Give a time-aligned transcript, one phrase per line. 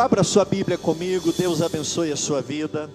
[0.00, 2.90] Abra sua Bíblia comigo, Deus abençoe a sua vida.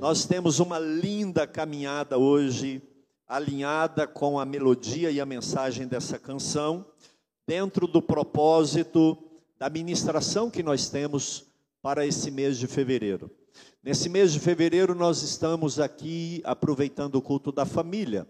[0.00, 2.80] Nós temos uma linda caminhada hoje,
[3.26, 6.86] alinhada com a melodia e a mensagem dessa canção,
[7.46, 9.18] dentro do propósito
[9.58, 11.44] da ministração que nós temos
[11.82, 13.30] para esse mês de fevereiro.
[13.82, 18.26] Nesse mês de fevereiro, nós estamos aqui aproveitando o culto da família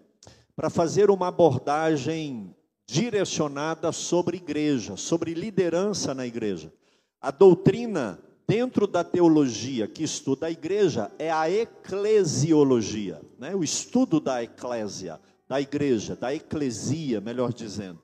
[0.56, 2.52] para fazer uma abordagem
[2.84, 6.72] direcionada sobre igreja, sobre liderança na igreja.
[7.20, 13.54] A doutrina dentro da teologia que estuda a igreja é a eclesiologia, né?
[13.54, 18.00] o estudo da eclésia, da igreja, da eclesia, melhor dizendo.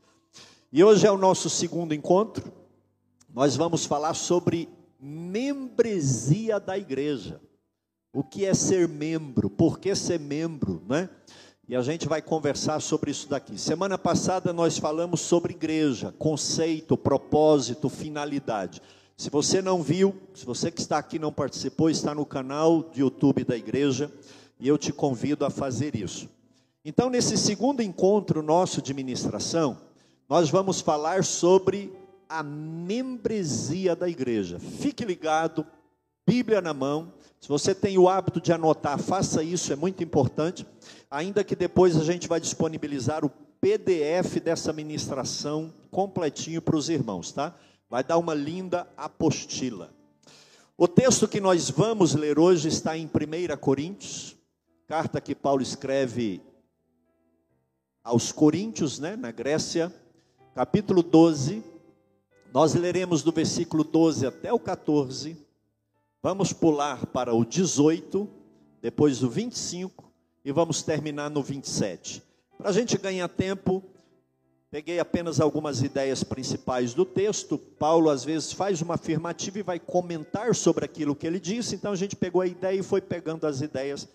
[0.73, 2.53] E hoje é o nosso segundo encontro.
[3.33, 4.69] Nós vamos falar sobre
[5.01, 7.41] membresia da igreja.
[8.13, 9.49] O que é ser membro?
[9.49, 11.09] Por que ser membro, né?
[11.67, 13.59] E a gente vai conversar sobre isso daqui.
[13.59, 18.83] Semana passada nós falamos sobre igreja, conceito, propósito, finalidade.
[19.17, 22.99] Se você não viu, se você que está aqui não participou, está no canal do
[22.99, 24.11] YouTube da igreja
[24.59, 26.29] e eu te convido a fazer isso.
[26.85, 29.79] Então, nesse segundo encontro nosso de ministração,
[30.29, 31.93] nós vamos falar sobre
[32.29, 34.59] a membresia da igreja.
[34.59, 35.65] Fique ligado,
[36.27, 37.13] Bíblia na mão.
[37.41, 40.67] Se você tem o hábito de anotar, faça isso, é muito importante.
[41.11, 47.33] Ainda que depois a gente vai disponibilizar o PDF dessa ministração completinho para os irmãos,
[47.33, 47.55] tá?
[47.89, 49.93] Vai dar uma linda apostila.
[50.77, 54.37] O texto que nós vamos ler hoje está em 1 Coríntios,
[54.87, 56.43] carta que Paulo escreve
[58.03, 59.95] aos Coríntios, né, na Grécia,
[60.55, 61.63] capítulo 12.
[62.53, 65.37] Nós leremos do versículo 12 até o 14.
[66.23, 68.29] Vamos pular para o 18,
[68.83, 70.13] depois o 25
[70.45, 72.23] e vamos terminar no 27.
[72.59, 73.83] Para a gente ganhar tempo,
[74.75, 77.57] Peguei apenas algumas ideias principais do texto.
[77.57, 81.77] Paulo às vezes faz uma afirmativa e vai comentar sobre aquilo que ele disse.
[81.77, 84.09] Então a gente pegou a ideia e foi pegando as ideias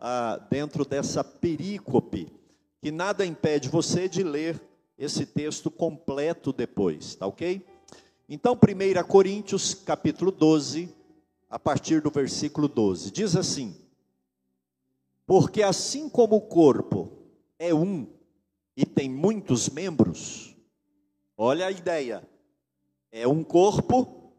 [0.00, 2.32] ah, dentro dessa perícope,
[2.80, 4.58] que nada impede você de ler
[4.96, 7.62] esse texto completo depois, tá ok?
[8.26, 10.88] Então, 1 Coríntios, capítulo 12,
[11.50, 13.76] a partir do versículo 12, diz assim:
[15.26, 17.12] Porque assim como o corpo
[17.58, 18.06] é um
[18.80, 20.56] e tem muitos membros,
[21.36, 22.26] olha a ideia:
[23.12, 24.32] é um corpo,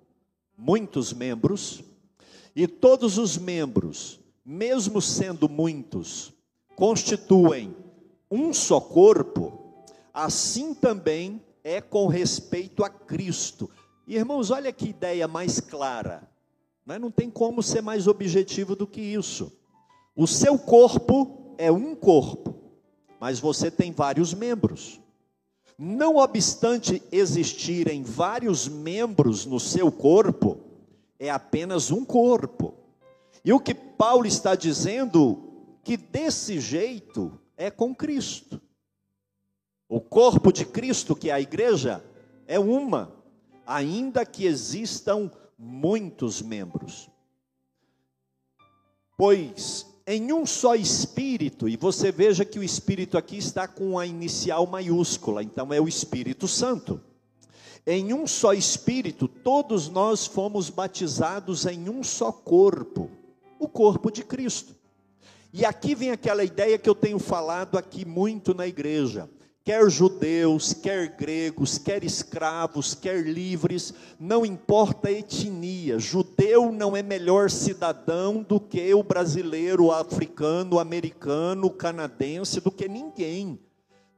[0.57, 1.83] muitos membros,
[2.55, 6.33] e todos os membros, mesmo sendo muitos,
[6.75, 7.75] constituem
[8.31, 13.69] um só corpo, assim também é com respeito a Cristo.
[14.07, 16.27] Irmãos, olha que ideia mais clara.
[16.83, 16.97] Né?
[16.97, 19.55] Não tem como ser mais objetivo do que isso.
[20.15, 22.60] O seu corpo é um corpo
[23.21, 24.99] mas você tem vários membros.
[25.77, 30.57] Não obstante existirem vários membros no seu corpo,
[31.19, 32.73] é apenas um corpo.
[33.45, 38.59] E o que Paulo está dizendo que desse jeito é com Cristo.
[39.87, 42.03] O corpo de Cristo, que é a igreja,
[42.47, 43.13] é uma,
[43.67, 47.07] ainda que existam muitos membros.
[49.15, 54.05] Pois em um só espírito, e você veja que o espírito aqui está com a
[54.05, 57.01] inicial maiúscula, então é o Espírito Santo.
[57.85, 63.09] Em um só espírito, todos nós fomos batizados em um só corpo,
[63.59, 64.75] o corpo de Cristo.
[65.53, 69.29] E aqui vem aquela ideia que eu tenho falado aqui muito na igreja
[69.63, 77.03] quer judeus, quer gregos, quer escravos, quer livres, não importa a etnia, judeu não é
[77.03, 83.59] melhor cidadão do que o brasileiro, o africano, o americano, o canadense, do que ninguém.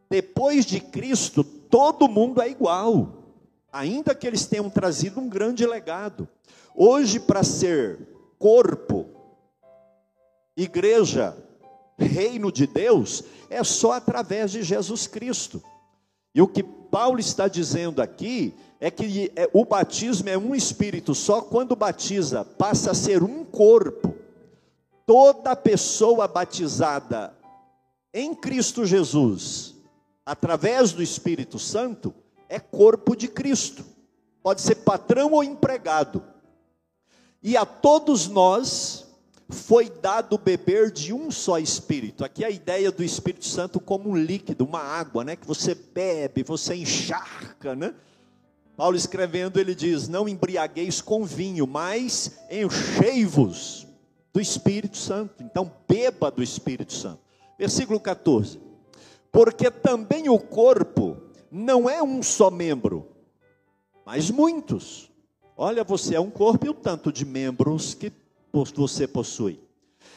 [0.09, 3.23] Depois de Cristo, todo mundo é igual,
[3.71, 6.27] ainda que eles tenham trazido um grande legado.
[6.75, 7.99] Hoje, para ser
[8.39, 9.07] corpo,
[10.55, 11.35] igreja,
[12.03, 15.63] reino de Deus, é só através de Jesus Cristo.
[16.35, 21.15] E o que Paulo está dizendo aqui é que é, o batismo é um espírito
[21.15, 24.13] só, quando batiza, passa a ser um corpo.
[25.05, 27.33] Toda pessoa batizada
[28.13, 29.75] em Cristo Jesus,
[30.25, 32.13] através do Espírito Santo,
[32.47, 33.83] é corpo de Cristo.
[34.41, 36.23] Pode ser patrão ou empregado.
[37.41, 39.07] E a todos nós,
[39.49, 42.23] foi dado beber de um só Espírito.
[42.23, 45.35] Aqui a ideia do Espírito Santo como um líquido, uma água, né?
[45.35, 47.93] Que você bebe, você encharca, né?
[48.75, 53.87] Paulo escrevendo, ele diz: Não embriagueis com vinho, mas enchei-vos
[54.33, 55.43] do Espírito Santo.
[55.43, 57.19] Então, beba do Espírito Santo.
[57.57, 58.59] Versículo 14:
[59.31, 61.17] Porque também o corpo
[61.51, 63.07] não é um só membro,
[64.05, 65.11] mas muitos.
[65.55, 68.11] Olha, você é um corpo e o tanto de membros que
[68.53, 69.59] você possui.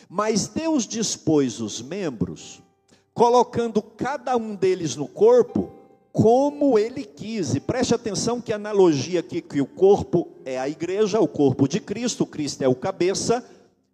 [0.08, 2.62] Mas Deus dispôs os membros,
[3.14, 5.72] colocando cada um deles no corpo
[6.12, 7.54] como ele quis.
[7.54, 11.66] E preste atenção que a analogia aqui que o corpo é a igreja, o corpo
[11.66, 13.44] de Cristo, Cristo é o cabeça,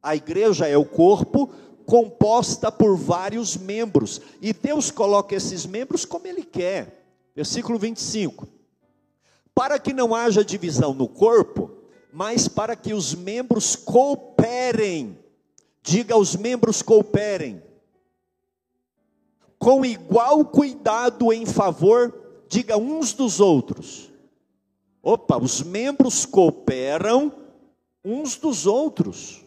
[0.02, 1.50] a igreja é o corpo,
[1.86, 4.20] composta por vários membros.
[4.40, 7.04] E Deus coloca esses membros como ele quer.
[7.34, 8.46] Versículo 25.
[9.54, 11.81] Para que não haja divisão no corpo,
[12.12, 15.18] mas para que os membros cooperem
[15.82, 17.60] Diga aos membros cooperem
[19.58, 24.10] com igual cuidado em favor, diga uns dos outros.
[25.00, 27.32] Opa, os membros cooperam
[28.04, 29.40] uns dos outros.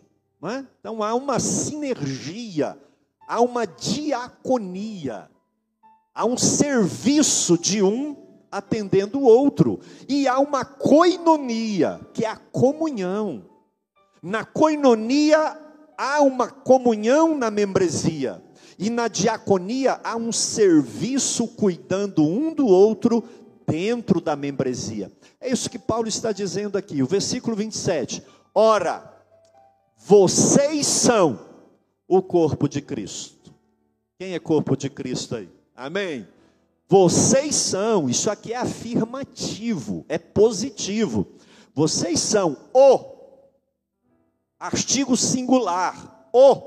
[0.43, 0.63] É?
[0.79, 2.77] Então há uma sinergia,
[3.27, 5.29] há uma diaconia,
[6.13, 8.15] há um serviço de um
[8.57, 13.43] atendendo o outro, e há uma coinonia, que é a comunhão.
[14.23, 15.57] Na coinonia
[15.97, 18.41] há uma comunhão na membresia.
[18.79, 23.23] E na diaconia há um serviço cuidando um do outro
[23.67, 25.11] dentro da membresia.
[25.39, 28.23] É isso que Paulo está dizendo aqui, o versículo 27.
[28.53, 29.13] Ora,
[29.97, 31.39] vocês são
[32.07, 33.53] o corpo de Cristo.
[34.17, 35.49] Quem é corpo de Cristo aí?
[35.75, 36.25] Amém?
[36.87, 41.27] Vocês são, isso aqui é afirmativo, é positivo.
[41.73, 43.15] Vocês são o
[44.59, 46.61] artigo singular, o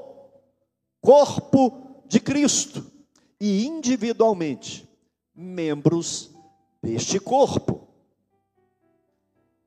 [1.01, 2.85] corpo de Cristo,
[3.41, 4.89] e individualmente,
[5.35, 6.31] membros
[6.83, 7.87] deste corpo.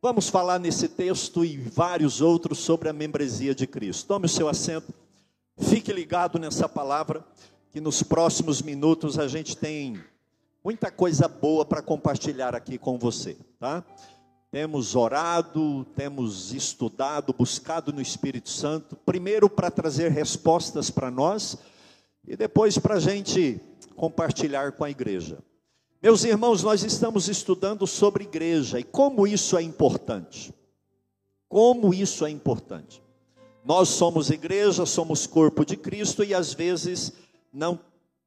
[0.01, 4.07] Vamos falar nesse texto e vários outros sobre a membresia de Cristo.
[4.07, 4.93] Tome o seu assento,
[5.57, 7.25] fique ligado nessa palavra,
[7.71, 10.03] que nos próximos minutos a gente tem
[10.63, 13.83] muita coisa boa para compartilhar aqui com você, tá?
[14.51, 21.57] Temos orado, temos estudado, buscado no Espírito Santo, primeiro para trazer respostas para nós
[22.27, 23.61] e depois para a gente
[23.95, 25.39] compartilhar com a igreja.
[26.01, 30.53] Meus irmãos, nós estamos estudando sobre igreja e como isso é importante.
[31.47, 33.01] Como isso é importante.
[33.63, 37.13] Nós somos igreja, somos corpo de Cristo e às vezes
[37.53, 37.79] não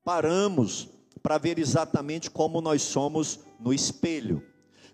[0.04, 0.88] paramos
[1.24, 4.42] para ver exatamente como nós somos no espelho.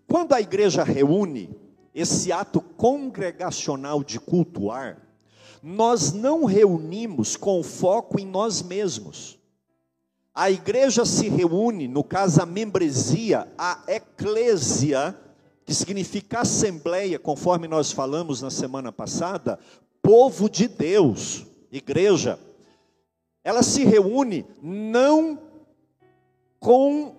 [0.07, 1.51] Quando a igreja reúne
[1.93, 5.03] esse ato congregacional de cultuar,
[5.61, 9.41] nós não reunimos com foco em nós mesmos.
[10.33, 15.19] A igreja se reúne, no caso a membresia, a eclésia,
[15.67, 19.59] que significa assembleia, conforme nós falamos na semana passada,
[20.01, 22.39] povo de Deus, igreja.
[23.43, 25.50] Ela se reúne não
[26.61, 27.17] com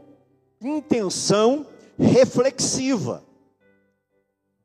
[0.61, 1.65] intenção
[1.97, 3.23] reflexiva.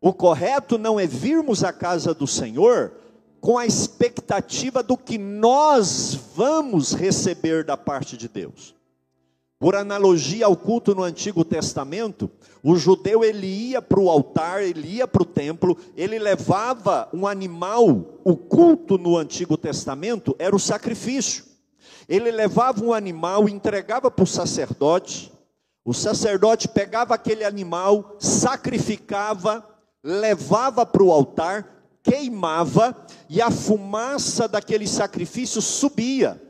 [0.01, 2.93] O correto não é virmos à casa do Senhor
[3.41, 8.75] com a expectativa do que nós vamos receber da parte de Deus.
[9.59, 12.31] Por analogia ao culto no Antigo Testamento,
[12.63, 17.27] o judeu ele ia para o altar, ele ia para o templo, ele levava um
[17.27, 18.21] animal.
[18.23, 21.56] O culto no Antigo Testamento era o sacrifício.
[22.09, 25.33] Ele levava um animal, entregava para o sacerdote,
[25.85, 29.65] o sacerdote pegava aquele animal, sacrificava,
[30.03, 31.67] levava para o altar,
[32.03, 32.97] queimava,
[33.29, 36.43] e a fumaça daquele sacrifício subia.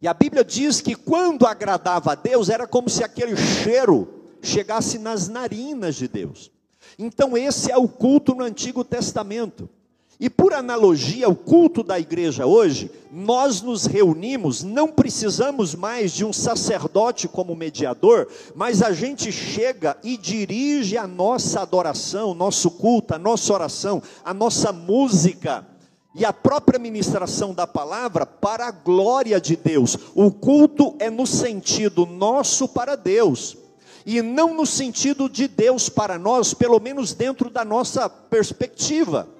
[0.00, 4.98] E a Bíblia diz que quando agradava a Deus, era como se aquele cheiro chegasse
[4.98, 6.50] nas narinas de Deus.
[6.98, 9.68] Então, esse é o culto no Antigo Testamento.
[10.18, 16.24] E por analogia, o culto da igreja hoje, nós nos reunimos, não precisamos mais de
[16.24, 23.14] um sacerdote como mediador, mas a gente chega e dirige a nossa adoração, nosso culto,
[23.14, 25.66] a nossa oração, a nossa música
[26.14, 29.98] e a própria ministração da palavra para a glória de Deus.
[30.14, 33.58] O culto é no sentido nosso para Deus
[34.06, 39.35] e não no sentido de Deus para nós, pelo menos dentro da nossa perspectiva.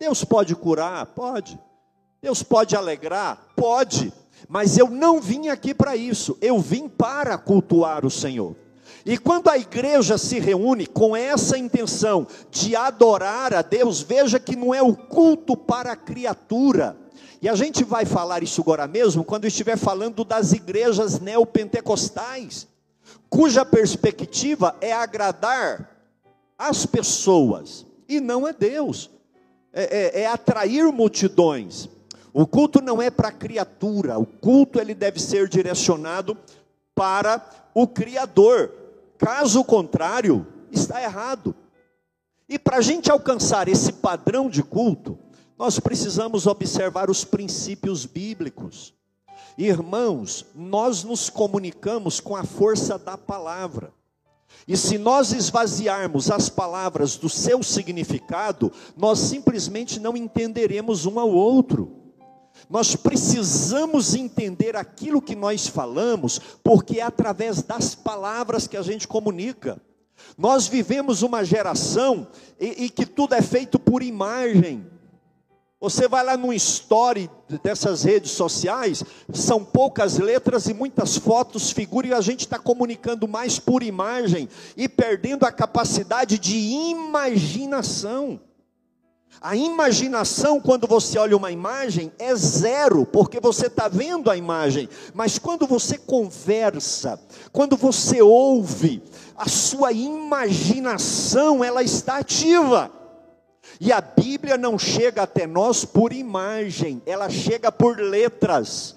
[0.00, 1.04] Deus pode curar?
[1.08, 1.60] Pode.
[2.22, 3.48] Deus pode alegrar?
[3.54, 4.10] Pode.
[4.48, 8.56] Mas eu não vim aqui para isso, eu vim para cultuar o Senhor.
[9.04, 14.56] E quando a igreja se reúne com essa intenção de adorar a Deus, veja que
[14.56, 16.96] não é o culto para a criatura.
[17.42, 22.66] E a gente vai falar isso agora mesmo quando estiver falando das igrejas neopentecostais,
[23.28, 25.90] cuja perspectiva é agradar
[26.58, 29.10] as pessoas e não é Deus
[29.72, 31.88] é, é, é atrair multidões.
[32.32, 36.36] O culto não é para criatura, o culto ele deve ser direcionado
[36.94, 37.42] para
[37.74, 38.72] o Criador.
[39.18, 41.54] Caso contrário, está errado.
[42.48, 45.18] E para a gente alcançar esse padrão de culto,
[45.58, 48.94] nós precisamos observar os princípios bíblicos.
[49.58, 53.92] Irmãos, nós nos comunicamos com a força da palavra.
[54.66, 61.30] E se nós esvaziarmos as palavras do seu significado, nós simplesmente não entenderemos um ao
[61.30, 61.96] outro.
[62.68, 69.08] Nós precisamos entender aquilo que nós falamos, porque é através das palavras que a gente
[69.08, 69.80] comunica.
[70.36, 74.86] Nós vivemos uma geração e, que tudo é feito por imagem.
[75.80, 77.30] Você vai lá no story
[77.62, 83.26] dessas redes sociais, são poucas letras e muitas fotos, figuras, e a gente está comunicando
[83.26, 84.46] mais por imagem
[84.76, 88.38] e perdendo a capacidade de imaginação.
[89.40, 94.86] A imaginação, quando você olha uma imagem, é zero, porque você está vendo a imagem.
[95.14, 97.18] Mas quando você conversa,
[97.50, 99.02] quando você ouve,
[99.34, 102.99] a sua imaginação ela está ativa.
[103.80, 108.94] E a Bíblia não chega até nós por imagem, ela chega por letras,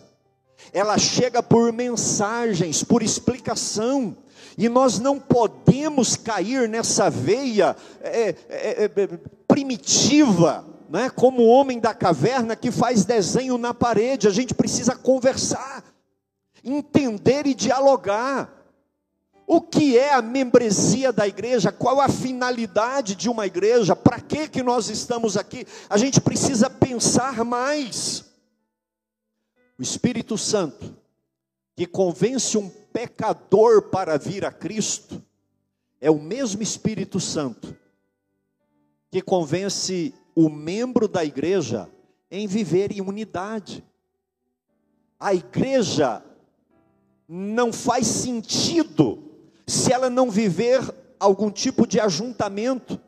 [0.73, 4.17] ela chega por mensagens, por explicação.
[4.57, 9.07] E nós não podemos cair nessa veia é, é, é, é
[9.47, 11.09] primitiva, né?
[11.09, 14.27] como o homem da caverna que faz desenho na parede.
[14.27, 15.81] A gente precisa conversar,
[16.61, 18.62] entender e dialogar.
[19.45, 21.71] O que é a membresia da igreja?
[21.71, 23.95] Qual a finalidade de uma igreja?
[23.95, 25.65] Para que que nós estamos aqui?
[25.89, 28.25] A gente precisa pensar mais.
[29.77, 30.95] O Espírito Santo
[31.75, 35.21] que convence um pecador para vir a Cristo
[35.99, 37.75] é o mesmo Espírito Santo
[39.09, 41.89] que convence o membro da igreja
[42.31, 43.83] em viver em unidade.
[45.19, 46.23] A igreja
[47.27, 49.32] não faz sentido
[49.65, 50.81] se ela não viver
[51.19, 52.99] algum tipo de ajuntamento.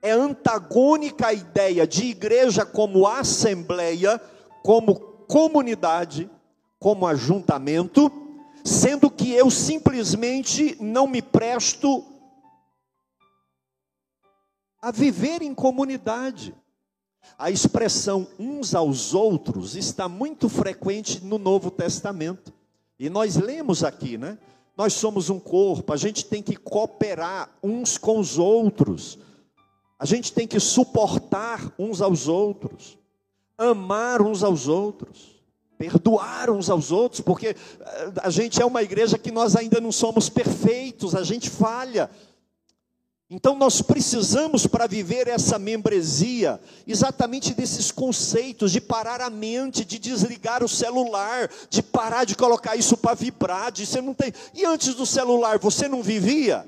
[0.00, 4.20] É antagônica a ideia de igreja como assembleia,
[4.62, 4.94] como
[5.26, 6.30] comunidade,
[6.78, 8.12] como ajuntamento,
[8.64, 12.04] sendo que eu simplesmente não me presto
[14.80, 16.54] a viver em comunidade.
[17.38, 22.52] A expressão uns aos outros está muito frequente no Novo Testamento.
[22.98, 24.38] E nós lemos aqui, né?
[24.76, 29.18] Nós somos um corpo, a gente tem que cooperar uns com os outros,
[29.98, 32.98] a gente tem que suportar uns aos outros,
[33.56, 35.34] amar uns aos outros,
[35.78, 39.92] perdoar uns aos outros, porque eh, a gente é uma igreja que nós ainda não
[39.92, 42.10] somos perfeitos, a gente falha,
[43.34, 49.98] então nós precisamos para viver essa membresia exatamente desses conceitos de parar a mente, de
[49.98, 54.32] desligar o celular, de parar de colocar isso para vibrar, de você não tem.
[54.54, 56.64] E antes do celular você não vivia?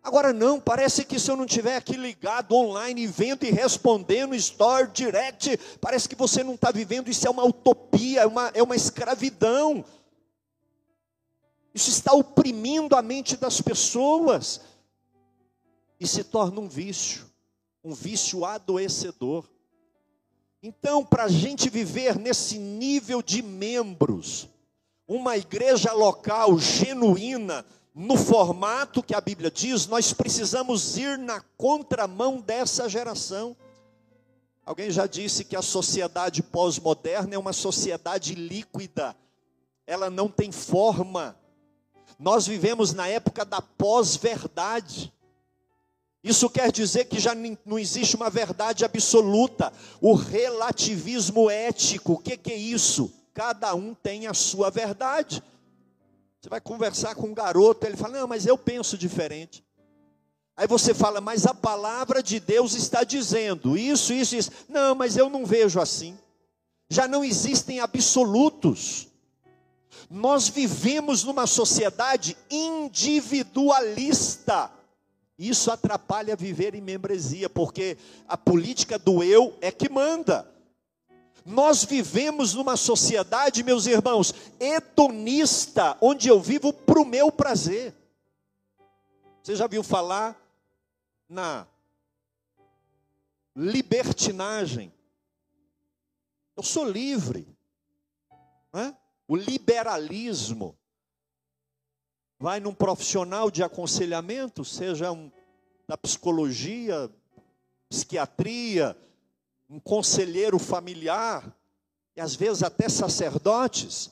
[0.00, 4.90] Agora não, parece que se eu não tiver aqui ligado online, vendo e respondendo, story,
[4.92, 8.76] direct, parece que você não está vivendo, isso é uma utopia, é uma, é uma
[8.76, 9.84] escravidão.
[11.74, 14.69] Isso está oprimindo a mente das pessoas
[16.00, 17.30] e se torna um vício,
[17.84, 19.44] um vício adoecedor.
[20.62, 24.48] Então, para a gente viver nesse nível de membros,
[25.06, 27.64] uma igreja local genuína,
[27.94, 33.56] no formato que a Bíblia diz, nós precisamos ir na contramão dessa geração.
[34.64, 39.16] Alguém já disse que a sociedade pós-moderna é uma sociedade líquida,
[39.86, 41.36] ela não tem forma.
[42.18, 45.12] Nós vivemos na época da pós-verdade.
[46.22, 47.34] Isso quer dizer que já
[47.64, 49.72] não existe uma verdade absoluta.
[50.00, 53.10] O relativismo ético, o que, que é isso?
[53.32, 55.42] Cada um tem a sua verdade.
[56.40, 59.64] Você vai conversar com um garoto, ele fala: Não, mas eu penso diferente.
[60.56, 64.50] Aí você fala: Mas a palavra de Deus está dizendo isso, isso, isso.
[64.68, 66.18] Não, mas eu não vejo assim.
[66.90, 69.08] Já não existem absolutos.
[70.10, 74.70] Nós vivemos numa sociedade individualista.
[75.40, 77.96] Isso atrapalha viver em membresia, porque
[78.28, 80.46] a política do eu é que manda.
[81.46, 87.94] Nós vivemos numa sociedade, meus irmãos, hedonista, onde eu vivo para o meu prazer.
[89.42, 90.38] Você já viu falar
[91.26, 91.66] na
[93.56, 94.92] libertinagem?
[96.54, 97.48] Eu sou livre.
[98.74, 98.94] É?
[99.26, 100.78] O liberalismo
[102.40, 105.30] vai num profissional de aconselhamento, seja um
[105.86, 107.10] da psicologia,
[107.90, 108.96] psiquiatria,
[109.68, 111.54] um conselheiro familiar,
[112.16, 114.10] e às vezes até sacerdotes,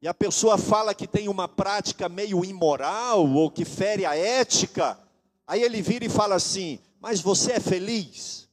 [0.00, 4.98] e a pessoa fala que tem uma prática meio imoral ou que fere a ética,
[5.46, 8.48] aí ele vira e fala assim: mas você é feliz?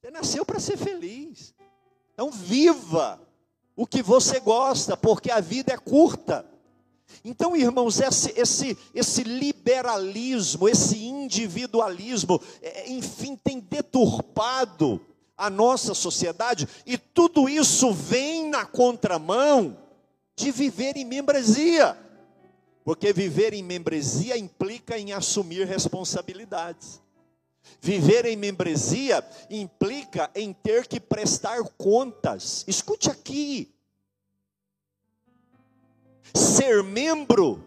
[0.00, 1.52] Você nasceu para ser feliz.
[2.14, 3.20] Então viva
[3.74, 6.46] o que você gosta, porque a vida é curta.
[7.24, 15.00] Então, irmãos, esse, esse, esse liberalismo, esse individualismo, é, enfim, tem deturpado
[15.36, 19.76] a nossa sociedade, e tudo isso vem na contramão
[20.34, 21.96] de viver em membresia.
[22.84, 27.02] Porque viver em membresia implica em assumir responsabilidades.
[27.80, 32.64] Viver em membresia implica em ter que prestar contas.
[32.68, 33.74] Escute aqui.
[36.36, 37.64] Ser membro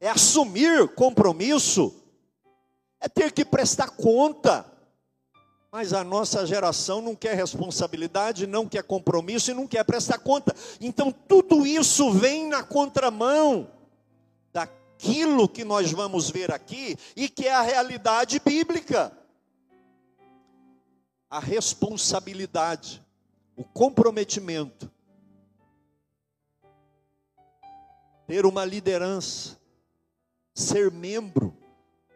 [0.00, 1.94] é assumir compromisso,
[3.00, 4.64] é ter que prestar conta.
[5.70, 10.54] Mas a nossa geração não quer responsabilidade, não quer compromisso e não quer prestar conta.
[10.80, 13.70] Então tudo isso vem na contramão
[14.52, 19.12] daquilo que nós vamos ver aqui e que é a realidade bíblica
[21.32, 23.02] a responsabilidade,
[23.56, 24.92] o comprometimento,
[28.32, 29.58] ter uma liderança,
[30.54, 31.54] ser membro.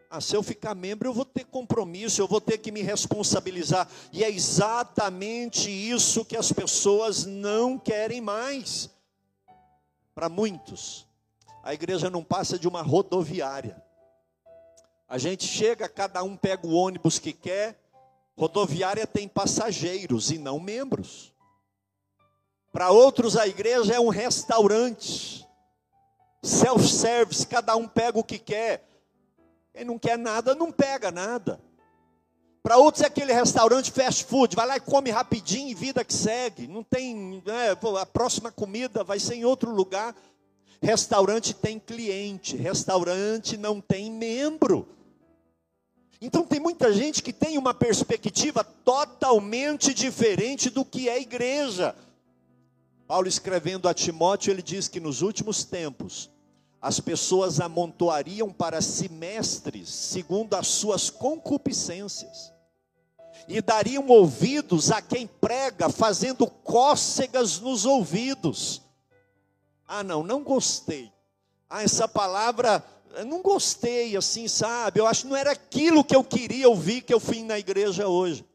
[0.09, 3.87] Ah, se eu ficar membro, eu vou ter compromisso, eu vou ter que me responsabilizar.
[4.11, 8.89] E é exatamente isso que as pessoas não querem mais.
[10.15, 11.05] Para muitos,
[11.61, 13.79] a igreja não passa de uma rodoviária.
[15.07, 17.79] A gente chega, cada um pega o ônibus que quer,
[18.35, 21.31] Rodoviária tem passageiros e não membros.
[22.71, 25.46] Para outros, a igreja é um restaurante.
[26.47, 28.87] Self-service, cada um pega o que quer.
[29.73, 31.59] Quem não quer nada, não pega nada.
[32.63, 36.13] Para outros é aquele restaurante fast food, vai lá e come rapidinho e vida que
[36.13, 36.65] segue.
[36.65, 40.15] Não tem, né, a próxima comida vai ser em outro lugar.
[40.81, 44.87] Restaurante tem cliente, restaurante não tem membro.
[46.21, 51.93] Então tem muita gente que tem uma perspectiva totalmente diferente do que é igreja.
[53.05, 56.29] Paulo escrevendo a Timóteo, ele diz que nos últimos tempos
[56.81, 62.51] as pessoas amontoariam para si mestres segundo as suas concupiscências
[63.47, 68.81] e dariam ouvidos a quem prega, fazendo cócegas nos ouvidos.
[69.87, 71.11] Ah, não, não gostei.
[71.69, 72.83] Ah, essa palavra
[73.25, 74.99] não gostei assim, sabe?
[74.99, 78.07] Eu acho que não era aquilo que eu queria ouvir que eu fui na igreja
[78.07, 78.45] hoje.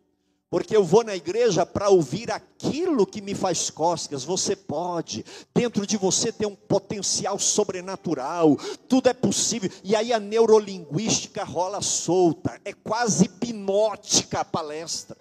[0.52, 4.22] Porque eu vou na igreja para ouvir aquilo que me faz cócegas.
[4.22, 9.70] Você pode, dentro de você tem um potencial sobrenatural, tudo é possível.
[9.82, 15.16] E aí a neurolinguística rola solta, é quase hipnótica a palestra.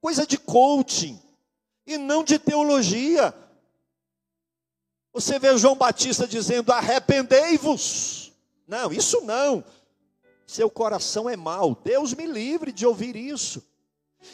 [0.00, 1.20] Coisa de coaching
[1.86, 3.34] e não de teologia.
[5.12, 8.32] Você vê João Batista dizendo: arrependei-vos
[8.66, 9.62] não, isso não.
[10.46, 11.74] Seu coração é mau.
[11.84, 13.62] Deus me livre de ouvir isso.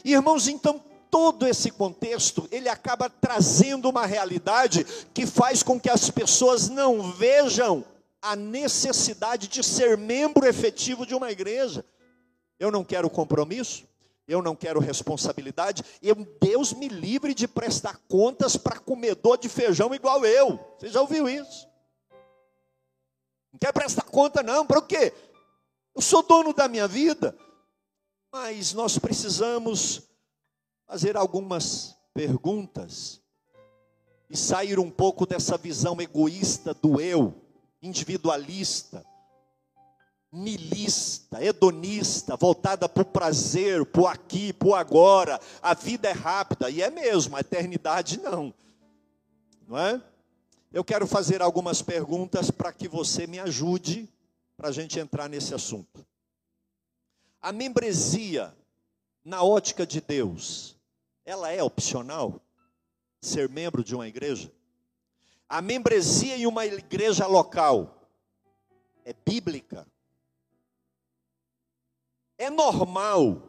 [0.04, 6.10] Irmãos, então todo esse contexto, ele acaba trazendo uma realidade que faz com que as
[6.10, 7.84] pessoas não vejam
[8.20, 11.84] a necessidade de ser membro efetivo de uma igreja.
[12.58, 13.84] Eu não quero compromisso,
[14.26, 19.94] eu não quero responsabilidade, eu, Deus me livre de prestar contas para comedor de feijão
[19.94, 20.58] igual eu.
[20.78, 21.68] Você já ouviu isso?
[23.52, 24.66] Não quer prestar conta, não.
[24.66, 25.12] Para o quê?
[25.94, 27.36] Eu sou dono da minha vida.
[28.34, 30.02] Mas nós precisamos
[30.88, 33.20] fazer algumas perguntas
[34.28, 37.32] e sair um pouco dessa visão egoísta do eu,
[37.80, 39.06] individualista,
[40.32, 45.40] milista, hedonista, voltada para o prazer, para o aqui, para o agora.
[45.62, 48.52] A vida é rápida, e é mesmo, a eternidade não.
[49.68, 50.02] Não é?
[50.72, 54.12] Eu quero fazer algumas perguntas para que você me ajude
[54.56, 56.04] para a gente entrar nesse assunto.
[57.44, 58.56] A membresia,
[59.22, 60.78] na ótica de Deus,
[61.26, 62.40] ela é opcional?
[63.20, 64.50] Ser membro de uma igreja?
[65.46, 68.08] A membresia em uma igreja local
[69.04, 69.86] é bíblica?
[72.38, 73.42] É normal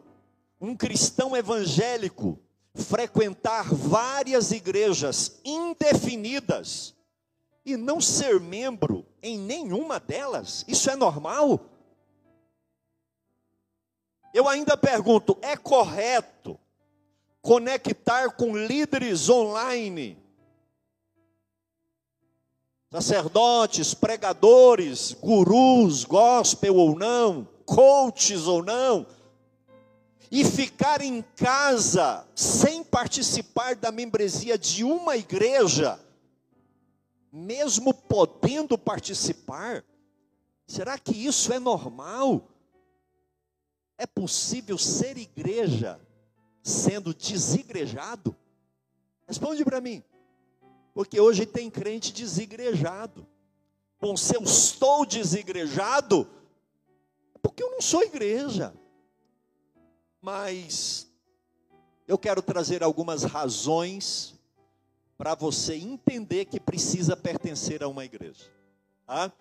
[0.59, 2.37] um cristão evangélico
[2.73, 6.93] frequentar várias igrejas indefinidas
[7.65, 10.65] e não ser membro em nenhuma delas?
[10.67, 11.74] Isso é normal?
[14.35, 16.59] Eu ainda pergunto: é correto
[17.41, 20.21] conectar com líderes online?
[22.91, 29.07] Sacerdotes, pregadores, gurus, gospel ou não, coaches ou não,
[30.29, 35.97] e ficar em casa sem participar da membresia de uma igreja,
[37.31, 39.81] mesmo podendo participar?
[40.67, 42.49] Será que isso é normal?
[43.97, 45.99] É possível ser igreja
[46.61, 48.35] sendo desigrejado?
[49.27, 50.03] Responde para mim.
[50.93, 53.27] Porque hoje tem crente desigrejado.
[53.99, 56.27] Bom, se eu estou desigrejado,
[57.33, 58.73] é porque eu não sou igreja.
[60.21, 61.07] Mas
[62.07, 64.35] eu quero trazer algumas razões
[65.17, 68.51] para você entender que precisa pertencer a uma igreja.
[69.05, 69.31] Tá?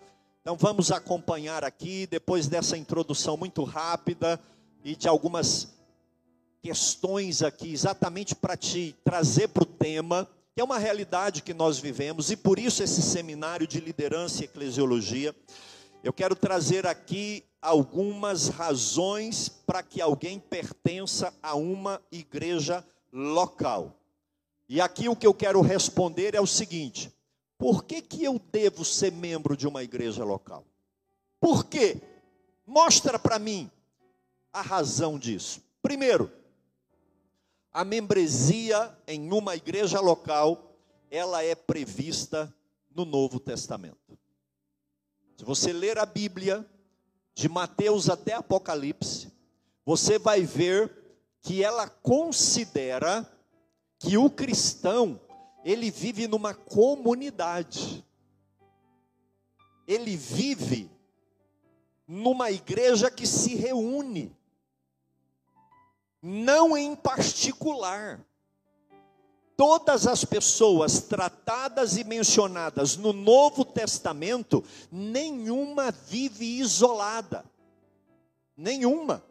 [0.45, 4.39] Então vamos acompanhar aqui, depois dessa introdução muito rápida
[4.83, 5.73] e de algumas
[6.61, 11.79] questões aqui, exatamente para te trazer para o tema, que é uma realidade que nós
[11.79, 15.35] vivemos, e por isso esse seminário de liderança e eclesiologia.
[16.03, 23.99] Eu quero trazer aqui algumas razões para que alguém pertença a uma igreja local.
[24.69, 27.14] E aqui o que eu quero responder é o seguinte:
[27.57, 30.65] por que, que eu devo ser membro de uma igreja local?
[31.39, 32.01] Por quê?
[32.65, 33.69] Mostra para mim
[34.51, 35.61] a razão disso.
[35.81, 36.31] Primeiro,
[37.71, 40.75] a membresia em uma igreja local,
[41.11, 42.53] ela é prevista
[42.93, 44.17] no Novo Testamento.
[45.37, 46.65] Se você ler a Bíblia,
[47.35, 49.29] de Mateus até Apocalipse,
[49.85, 50.89] você vai ver
[51.41, 53.29] que ela considera
[53.99, 55.19] que o cristão
[55.65, 58.05] ele vive numa comunidade.
[59.87, 60.91] Ele vive
[62.07, 64.31] numa igreja que se reúne,
[66.21, 68.23] não em particular.
[69.57, 77.43] Todas as pessoas tratadas e mencionadas no Novo Testamento, nenhuma vive isolada.
[78.55, 79.23] Nenhuma.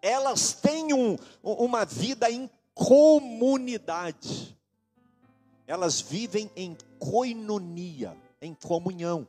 [0.00, 4.56] Elas têm um, uma vida em comunidade.
[5.66, 9.26] Elas vivem em coinonia, em comunhão.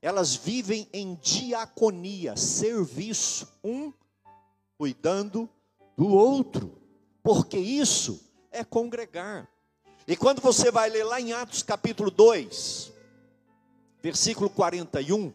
[0.00, 3.92] Elas vivem em diaconia, serviço, um
[4.78, 5.48] cuidando
[5.96, 6.72] do outro.
[7.22, 9.48] Porque isso é congregar.
[10.06, 12.92] E quando você vai ler lá em Atos capítulo 2,
[14.00, 15.34] versículo 41,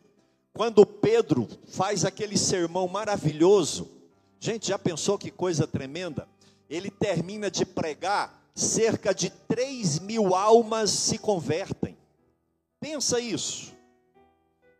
[0.53, 3.89] quando Pedro faz aquele sermão maravilhoso,
[4.39, 6.27] gente, já pensou que coisa tremenda?
[6.71, 11.97] Ele termina de pregar, cerca de 3 mil almas se convertem.
[12.79, 13.73] Pensa isso.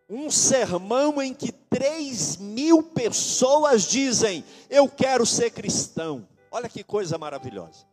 [0.10, 6.25] Um sermão em que 3 mil pessoas dizem: Eu quero ser cristão.
[6.49, 7.86] Olha que coisa maravilhosa.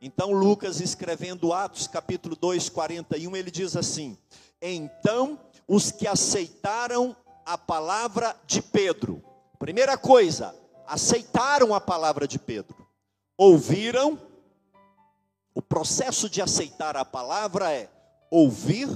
[0.00, 4.16] Então, Lucas, escrevendo Atos capítulo 2, 41, ele diz assim:
[4.62, 9.22] Então, os que aceitaram a palavra de Pedro,
[9.58, 10.54] primeira coisa,
[10.86, 12.83] aceitaram a palavra de Pedro
[13.36, 14.18] ouviram,
[15.54, 17.88] o processo de aceitar a palavra é
[18.30, 18.88] ouvir,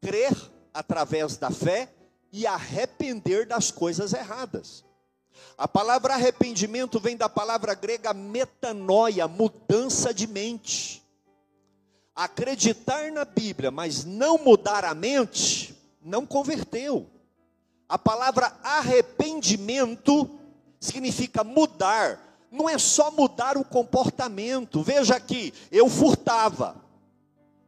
[0.00, 0.34] crer
[0.72, 1.92] através da fé
[2.32, 4.84] e arrepender das coisas erradas.
[5.58, 11.02] A palavra arrependimento vem da palavra grega metanoia, mudança de mente.
[12.14, 17.06] Acreditar na Bíblia, mas não mudar a mente, não converteu.
[17.88, 20.30] A palavra arrependimento
[20.80, 24.82] significa mudar, não é só mudar o comportamento.
[24.82, 26.76] Veja aqui, eu furtava.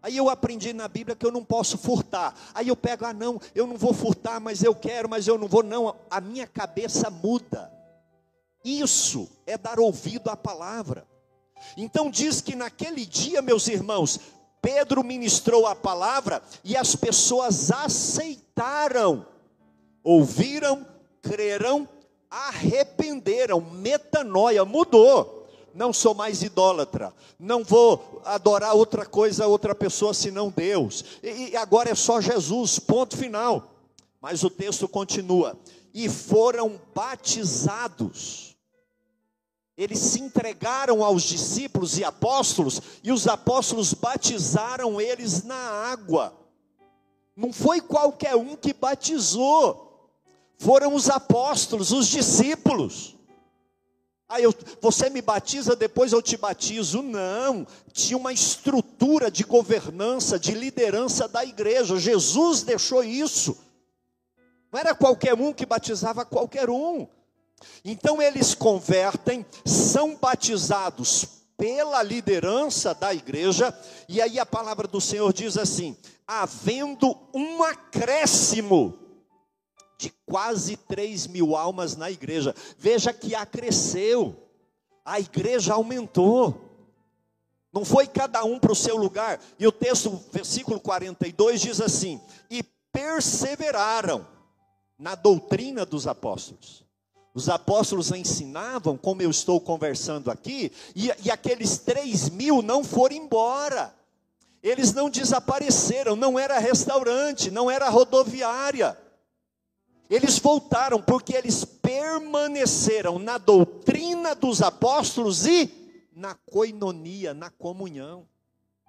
[0.02, 2.34] Aí eu aprendi na Bíblia que eu não posso furtar.
[2.54, 5.48] Aí eu pego, ah, não, eu não vou furtar, mas eu quero, mas eu não
[5.48, 5.94] vou, não.
[6.10, 7.72] A minha cabeça muda.
[8.64, 11.06] Isso é dar ouvido à palavra.
[11.76, 14.20] Então diz que naquele dia, meus irmãos,
[14.62, 19.26] Pedro ministrou a palavra e as pessoas aceitaram,
[20.02, 20.86] ouviram,
[21.20, 21.88] creram
[22.30, 25.46] arrependeram, metanoia, mudou.
[25.74, 31.04] Não sou mais idólatra, não vou adorar outra coisa, outra pessoa senão Deus.
[31.22, 33.74] E agora é só Jesus, ponto final.
[34.20, 35.56] Mas o texto continua:
[35.94, 38.56] e foram batizados.
[39.76, 46.36] Eles se entregaram aos discípulos e apóstolos, e os apóstolos batizaram eles na água.
[47.36, 49.87] Não foi qualquer um que batizou
[50.58, 53.16] foram os apóstolos, os discípulos.
[54.28, 57.00] Aí eu, você me batiza, depois eu te batizo.
[57.00, 61.96] Não, tinha uma estrutura de governança, de liderança da igreja.
[61.96, 63.56] Jesus deixou isso.
[64.70, 67.06] Não era qualquer um que batizava qualquer um.
[67.84, 73.76] Então eles convertem, são batizados pela liderança da igreja,
[74.08, 79.07] e aí a palavra do Senhor diz assim: havendo um acréscimo
[79.98, 82.54] de quase 3 mil almas na igreja.
[82.78, 84.34] Veja que acresceu,
[85.04, 86.64] a igreja aumentou.
[87.72, 89.40] Não foi cada um para o seu lugar.
[89.58, 94.26] E o texto, versículo 42, diz assim: E perseveraram
[94.96, 96.84] na doutrina dos apóstolos.
[97.34, 103.16] Os apóstolos ensinavam, como eu estou conversando aqui, e, e aqueles três mil não foram
[103.16, 103.94] embora.
[104.62, 108.98] Eles não desapareceram, não era restaurante, não era rodoviária.
[110.08, 115.70] Eles voltaram porque eles permaneceram na doutrina dos apóstolos e
[116.14, 118.26] na coinonia, na comunhão.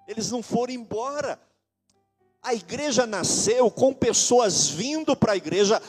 [0.08, 1.38] Eles não foram embora.
[2.42, 5.80] A igreja nasceu com pessoas vindo para a igreja,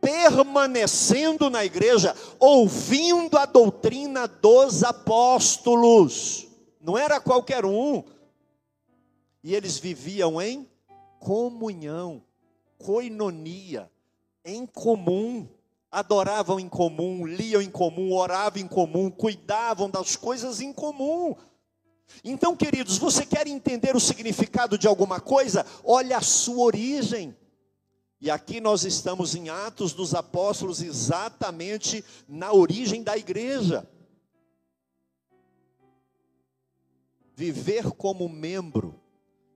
[0.00, 6.48] permanecendo na igreja, ouvindo a doutrina dos apóstolos.
[6.80, 8.02] Não era qualquer um.
[9.42, 10.68] E eles viviam em
[11.20, 12.24] comunhão,
[12.76, 13.88] coinonia
[14.50, 15.48] em comum,
[15.90, 21.34] adoravam em comum, liam em comum, oravam em comum, cuidavam das coisas em comum.
[22.24, 25.64] Então, queridos, você quer entender o significado de alguma coisa?
[25.84, 27.36] Olha a sua origem.
[28.20, 33.88] E aqui nós estamos em Atos dos Apóstolos, exatamente na origem da igreja.
[37.34, 39.00] Viver como membro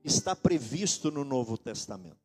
[0.02, 2.23] está previsto no Novo Testamento.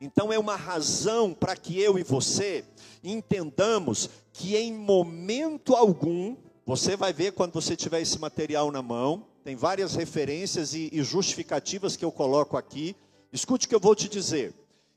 [0.00, 2.64] Então é uma razão para que eu e você
[3.04, 9.26] entendamos que em momento algum, você vai ver quando você tiver esse material na mão,
[9.44, 12.96] tem várias referências e, e justificativas que eu coloco aqui.
[13.32, 14.54] Escute o que eu vou te dizer.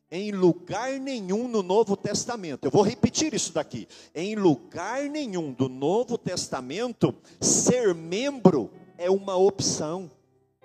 [0.10, 3.88] Em lugar nenhum no Novo Testamento, eu vou repetir isso daqui.
[4.14, 10.12] Em lugar nenhum do Novo Testamento, ser membro é uma opção,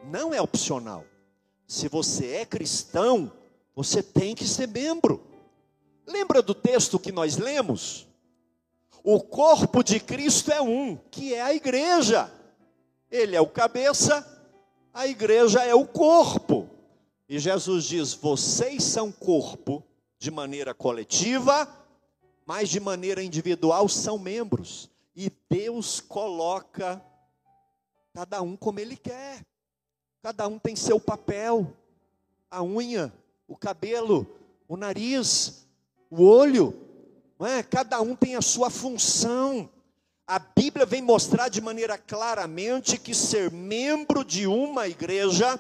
[0.05, 1.05] não é opcional.
[1.67, 3.33] Se você é cristão,
[3.79, 5.25] você tem que ser membro.
[6.05, 8.09] Lembra do texto que nós lemos?
[9.05, 12.29] O corpo de Cristo é um, que é a igreja.
[13.09, 14.27] Ele é o cabeça,
[14.93, 16.69] a igreja é o corpo.
[17.29, 19.85] E Jesus diz: vocês são corpo
[20.19, 21.73] de maneira coletiva,
[22.45, 24.91] mas de maneira individual são membros.
[25.15, 27.01] E Deus coloca
[28.13, 29.47] cada um como Ele quer.
[30.21, 31.73] Cada um tem seu papel.
[32.51, 33.15] A unha
[33.49, 34.27] o cabelo,
[34.69, 35.67] o nariz,
[36.11, 36.79] o olho,
[37.39, 37.63] não é?
[37.63, 39.71] cada um tem a sua função.
[40.27, 45.59] A Bíblia vem mostrar de maneira claramente que ser membro de uma igreja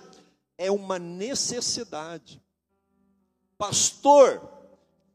[0.58, 2.42] é uma necessidade.
[3.56, 4.46] Pastor,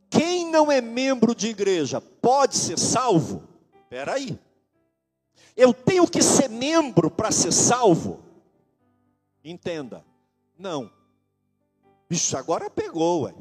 [0.09, 3.47] quem não é membro de igreja pode ser salvo?
[3.83, 4.39] Espera aí.
[5.55, 8.23] Eu tenho que ser membro para ser salvo?
[9.43, 10.03] Entenda.
[10.57, 10.89] Não.
[12.13, 13.33] Bicho, agora pegou, ué.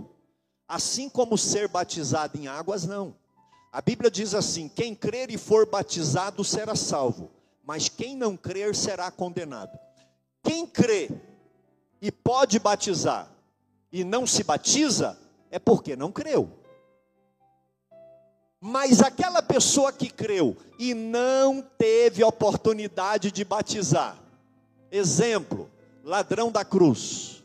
[0.67, 3.15] Assim como ser batizado em águas, não.
[3.71, 7.31] A Bíblia diz assim: quem crer e for batizado será salvo,
[7.63, 9.79] mas quem não crer será condenado.
[10.43, 11.11] Quem crê
[12.01, 13.31] e pode batizar
[13.93, 15.19] e não se batiza,
[15.51, 16.51] é porque não creu.
[18.59, 24.17] Mas aquela pessoa que creu e não teve oportunidade de batizar,
[24.91, 25.71] exemplo,
[26.03, 27.42] ladrão da cruz,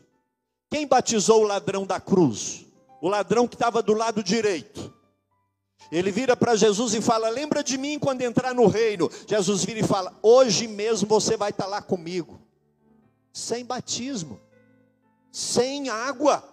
[0.70, 2.66] quem batizou o ladrão da cruz?
[3.00, 4.92] O ladrão que estava do lado direito.
[5.90, 9.10] Ele vira para Jesus e fala: Lembra de mim quando entrar no reino.
[9.26, 12.38] Jesus vira e fala: Hoje mesmo você vai estar lá comigo.
[13.32, 14.38] Sem batismo,
[15.32, 16.44] sem água.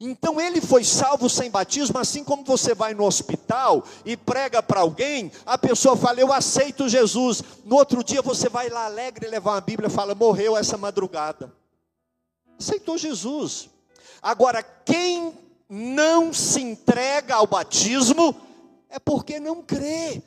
[0.00, 4.80] Então ele foi salvo sem batismo, assim como você vai no hospital e prega para
[4.80, 7.42] alguém, a pessoa fala: Eu aceito Jesus.
[7.64, 11.52] No outro dia você vai lá alegre levar uma Bíblia e fala: Morreu essa madrugada
[12.58, 13.68] aceitou Jesus.
[14.22, 15.32] Agora, quem
[15.68, 18.34] não se entrega ao batismo
[18.88, 20.22] é porque não crê.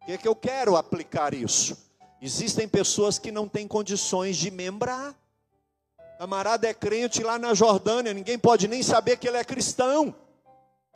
[0.00, 1.76] O que, é que eu quero aplicar isso?
[2.20, 5.14] Existem pessoas que não têm condições de membrar.
[6.18, 10.14] Camarada é crente lá na Jordânia, ninguém pode nem saber que ele é cristão.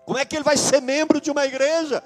[0.05, 2.03] Como é que ele vai ser membro de uma igreja?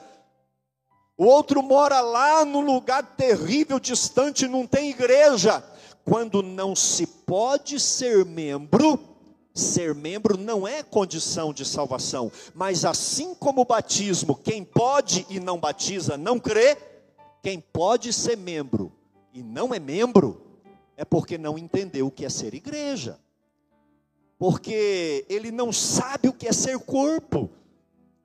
[1.17, 5.63] O outro mora lá num lugar terrível, distante, não tem igreja
[6.05, 8.99] quando não se pode ser membro,
[9.55, 15.39] ser membro não é condição de salvação, mas assim como o batismo, quem pode e
[15.39, 16.77] não batiza não crê,
[17.43, 18.93] quem pode ser membro
[19.33, 20.41] e não é membro,
[20.97, 23.19] é porque não entendeu o que é ser igreja,
[24.39, 27.51] porque ele não sabe o que é ser corpo.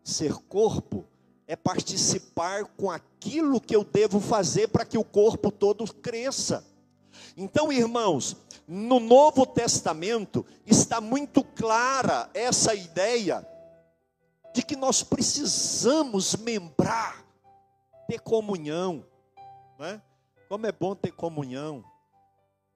[0.04, 1.06] Ser corpo
[1.48, 6.66] é participar com aquilo que eu devo fazer para que o corpo todo cresça.
[7.38, 13.46] Então, irmãos, no Novo Testamento está muito clara essa ideia
[14.54, 17.26] de que nós precisamos membrar,
[18.08, 19.06] ter comunhão,
[19.78, 20.02] né?
[20.48, 21.84] Como é bom ter comunhão,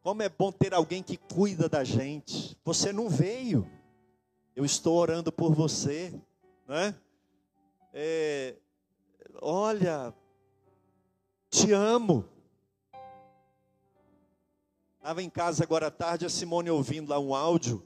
[0.01, 2.57] como é bom ter alguém que cuida da gente.
[2.65, 3.69] Você não veio,
[4.55, 6.13] eu estou orando por você,
[6.67, 6.93] né?
[7.93, 8.55] É,
[9.41, 10.13] olha,
[11.49, 12.25] te amo.
[14.99, 17.81] Estava em casa agora à tarde, a Simone ouvindo lá um áudio,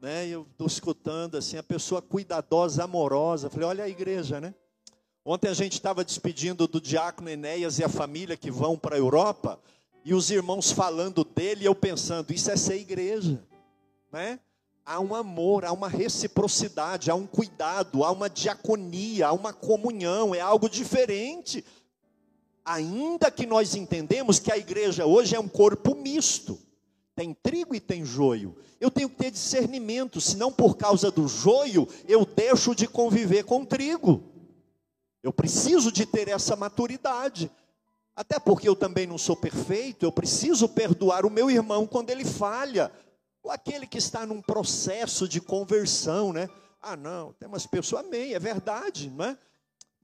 [0.00, 0.26] né?
[0.26, 3.48] Eu estou escutando assim, a pessoa cuidadosa, amorosa.
[3.48, 4.52] Falei, olha a igreja, né?
[5.24, 8.98] Ontem a gente estava despedindo do diácono Enéas e a família que vão para a
[8.98, 9.60] Europa,
[10.04, 13.40] e os irmãos falando dele, e eu pensando, isso é ser igreja,
[14.12, 14.40] né?
[14.84, 20.34] Há um amor, há uma reciprocidade, há um cuidado, há uma diaconia, há uma comunhão,
[20.34, 21.64] é algo diferente.
[22.66, 26.58] Ainda que nós entendemos que a igreja hoje é um corpo misto,
[27.14, 28.56] tem trigo e tem joio.
[28.80, 33.64] Eu tenho que ter discernimento, senão por causa do joio eu deixo de conviver com
[33.64, 34.20] trigo.
[35.22, 37.48] Eu preciso de ter essa maturidade.
[38.16, 42.24] Até porque eu também não sou perfeito, eu preciso perdoar o meu irmão quando ele
[42.24, 42.90] falha.
[43.44, 46.48] Ou aquele que está num processo de conversão, né?
[46.82, 49.38] Ah, não, tem umas pessoas, amém, é verdade, não é?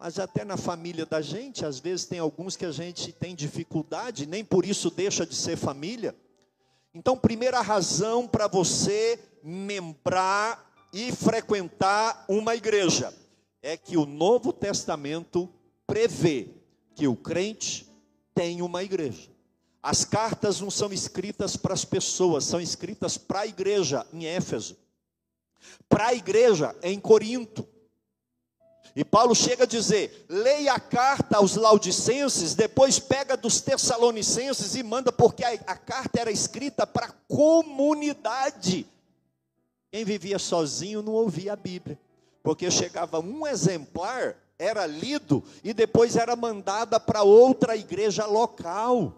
[0.05, 4.27] Mas até na família da gente, às vezes tem alguns que a gente tem dificuldade,
[4.27, 6.13] nem por isso deixa de ser família.
[6.93, 13.15] Então, primeira razão para você membrar e frequentar uma igreja
[13.63, 15.49] é que o Novo Testamento
[15.87, 16.49] prevê
[16.97, 17.89] que o crente
[18.35, 19.31] tem uma igreja.
[19.81, 24.77] As cartas não são escritas para as pessoas, são escritas para a igreja em Éfeso,
[25.89, 27.69] para a igreja em Corinto.
[28.95, 34.83] E Paulo chega a dizer: leia a carta aos Laodicenses, depois pega dos Tessalonicenses e
[34.83, 38.87] manda, porque a, a carta era escrita para a comunidade.
[39.91, 41.99] Quem vivia sozinho não ouvia a Bíblia
[42.43, 49.15] porque chegava um exemplar, era lido e depois era mandada para outra igreja local.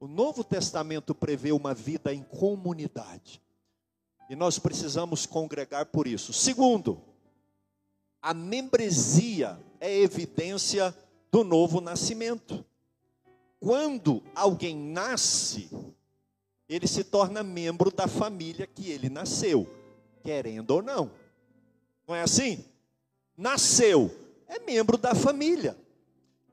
[0.00, 3.42] O Novo Testamento prevê uma vida em comunidade.
[4.28, 6.32] E nós precisamos congregar por isso.
[6.32, 7.00] Segundo,
[8.22, 10.96] a membresia é evidência
[11.30, 12.64] do novo nascimento.
[13.60, 15.70] Quando alguém nasce,
[16.68, 19.68] ele se torna membro da família que ele nasceu,
[20.22, 21.10] querendo ou não.
[22.06, 22.64] Não é assim?
[23.36, 24.10] Nasceu,
[24.48, 25.76] é membro da família.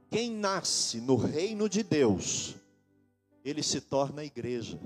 [0.10, 2.56] Quem nasce no reino de Deus,
[3.46, 4.78] ele se torna igreja.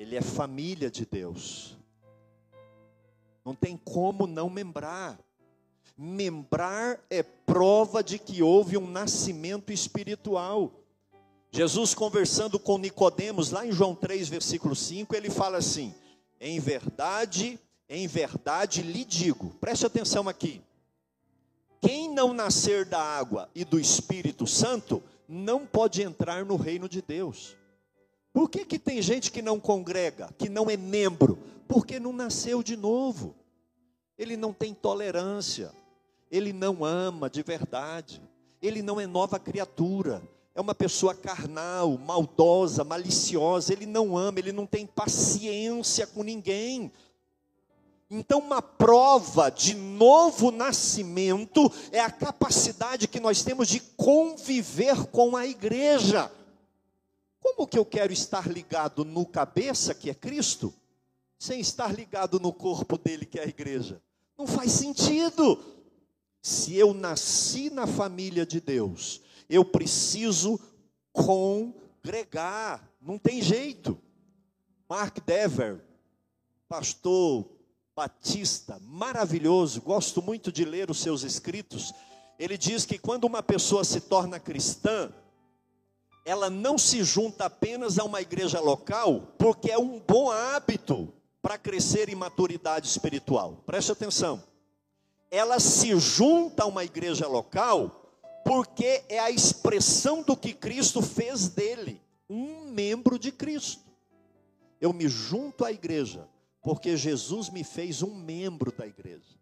[0.00, 1.76] Ele é família de Deus.
[3.44, 5.20] Não tem como não membrar.
[5.94, 10.72] Membrar é prova de que houve um nascimento espiritual.
[11.50, 15.94] Jesus conversando com Nicodemos, lá em João 3, versículo 5, ele fala assim:
[16.40, 20.62] Em verdade, em verdade lhe digo, preste atenção aqui.
[21.82, 27.02] Quem não nascer da água e do Espírito Santo, não pode entrar no reino de
[27.02, 27.59] Deus.
[28.32, 31.38] Por que, que tem gente que não congrega, que não é membro?
[31.66, 33.34] Porque não nasceu de novo.
[34.16, 35.72] Ele não tem tolerância,
[36.30, 38.22] ele não ama de verdade,
[38.60, 40.22] ele não é nova criatura,
[40.54, 46.92] é uma pessoa carnal, maldosa, maliciosa, ele não ama, ele não tem paciência com ninguém.
[48.10, 55.36] Então, uma prova de novo nascimento é a capacidade que nós temos de conviver com
[55.36, 56.30] a igreja.
[57.40, 60.72] Como que eu quero estar ligado no cabeça, que é Cristo,
[61.38, 64.00] sem estar ligado no corpo dele, que é a igreja?
[64.36, 65.58] Não faz sentido.
[66.42, 70.60] Se eu nasci na família de Deus, eu preciso
[71.12, 73.98] congregar, não tem jeito.
[74.88, 75.80] Mark Dever,
[76.68, 77.46] pastor
[77.94, 81.92] batista, maravilhoso, gosto muito de ler os seus escritos.
[82.38, 85.12] Ele diz que quando uma pessoa se torna cristã,
[86.24, 91.12] ela não se junta apenas a uma igreja local, porque é um bom hábito
[91.42, 93.62] para crescer em maturidade espiritual.
[93.64, 94.42] Preste atenção.
[95.30, 97.96] Ela se junta a uma igreja local
[98.44, 103.84] porque é a expressão do que Cristo fez dele, um membro de Cristo.
[104.80, 106.26] Eu me junto à igreja,
[106.62, 109.38] porque Jesus me fez um membro da igreja.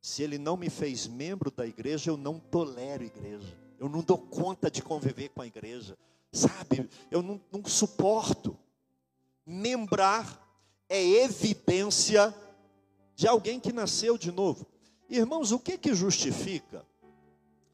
[0.00, 3.63] Se ele não me fez membro da igreja, eu não tolero igreja.
[3.78, 5.96] Eu não dou conta de conviver com a igreja.
[6.32, 8.58] Sabe, eu não, não suporto.
[9.46, 10.40] Membrar
[10.88, 12.34] é evidência
[13.14, 14.66] de alguém que nasceu de novo.
[15.08, 16.84] Irmãos, o que que justifica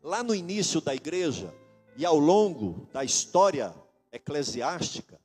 [0.02, 1.54] lá no início da igreja
[1.96, 3.74] e ao longo da história
[4.12, 5.20] eclesiástica,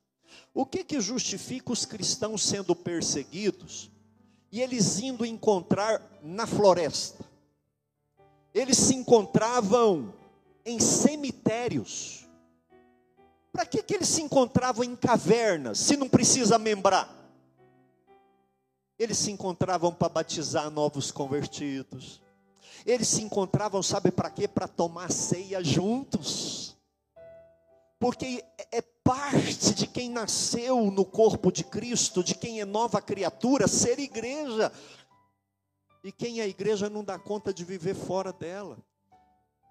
[0.54, 3.90] o que que justifica os cristãos sendo perseguidos
[4.50, 7.24] e eles indo encontrar na floresta?
[8.54, 10.14] Eles se encontravam
[10.66, 12.26] em cemitérios.
[13.52, 17.14] Para que, que eles se encontravam em cavernas, se não precisa membrar?
[18.98, 22.20] Eles se encontravam para batizar novos convertidos.
[22.84, 24.48] Eles se encontravam, sabe para quê?
[24.48, 26.76] Para tomar ceia juntos.
[27.98, 33.68] Porque é parte de quem nasceu no corpo de Cristo, de quem é nova criatura,
[33.68, 34.72] ser igreja.
[36.04, 38.78] E quem é igreja não dá conta de viver fora dela.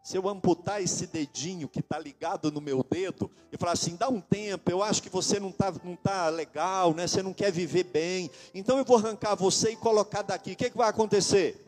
[0.05, 4.07] Se eu amputar esse dedinho que está ligado no meu dedo e falar assim, dá
[4.07, 7.07] um tempo, eu acho que você não está não tá legal, né?
[7.07, 10.51] você não quer viver bem, então eu vou arrancar você e colocar daqui.
[10.51, 11.65] O que, que vai acontecer?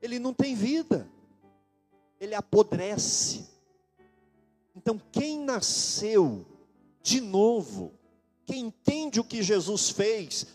[0.00, 1.06] Ele não tem vida,
[2.18, 3.50] ele apodrece.
[4.74, 6.46] Então, quem nasceu
[7.02, 7.92] de novo,
[8.46, 10.46] quem entende o que Jesus fez,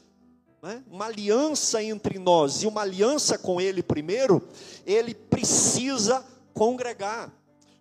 [0.63, 0.83] né?
[0.89, 4.41] uma aliança entre nós e uma aliança com Ele primeiro,
[4.83, 6.25] ele precisa
[6.59, 7.31] congregar.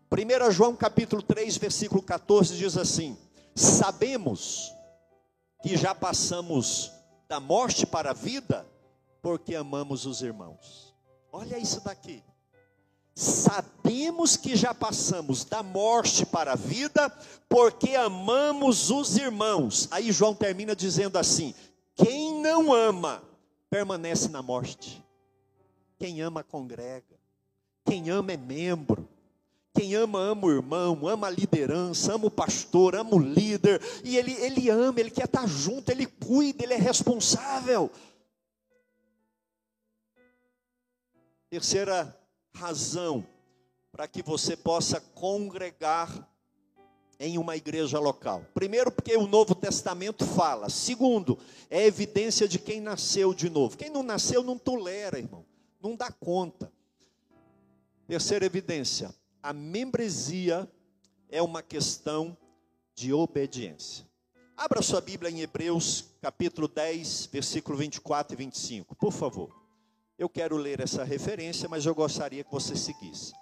[0.08, 3.18] 1 João capítulo 3, versículo 14 diz assim:
[3.52, 4.72] Sabemos
[5.60, 6.92] que já passamos
[7.28, 8.64] da morte para a vida,
[9.20, 10.94] porque amamos os irmãos.
[11.32, 12.22] Olha isso daqui.
[13.16, 17.10] Sabemos que já passamos da morte para a vida,
[17.48, 19.88] porque amamos os irmãos.
[19.90, 21.52] Aí João termina dizendo assim:
[21.96, 23.24] quem não ama,
[23.68, 25.04] permanece na morte.
[25.98, 27.17] Quem ama, congrega.
[27.88, 29.08] Quem ama é membro.
[29.74, 33.80] Quem ama, ama o irmão, ama a liderança, ama o pastor, ama o líder.
[34.04, 37.90] E ele, ele ama, ele quer estar junto, ele cuida, ele é responsável.
[41.48, 42.14] Terceira
[42.52, 43.24] razão
[43.90, 46.28] para que você possa congregar
[47.18, 48.44] em uma igreja local.
[48.52, 50.68] Primeiro, porque o Novo Testamento fala.
[50.68, 51.38] Segundo,
[51.70, 53.76] é evidência de quem nasceu de novo.
[53.76, 55.44] Quem não nasceu não tolera, irmão.
[55.80, 56.70] Não dá conta.
[58.08, 60.66] Terceira evidência, a membresia
[61.28, 62.34] é uma questão
[62.94, 64.08] de obediência.
[64.56, 69.54] Abra sua Bíblia em Hebreus, capítulo 10, versículo 24 e 25, por favor.
[70.16, 73.34] Eu quero ler essa referência, mas eu gostaria que você seguisse.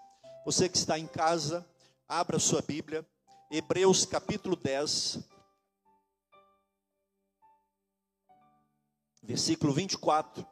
[0.44, 1.64] Você que está em casa,
[2.08, 3.06] abra sua Bíblia,
[3.48, 5.20] Hebreus capítulo 10,
[9.22, 10.44] versículo 24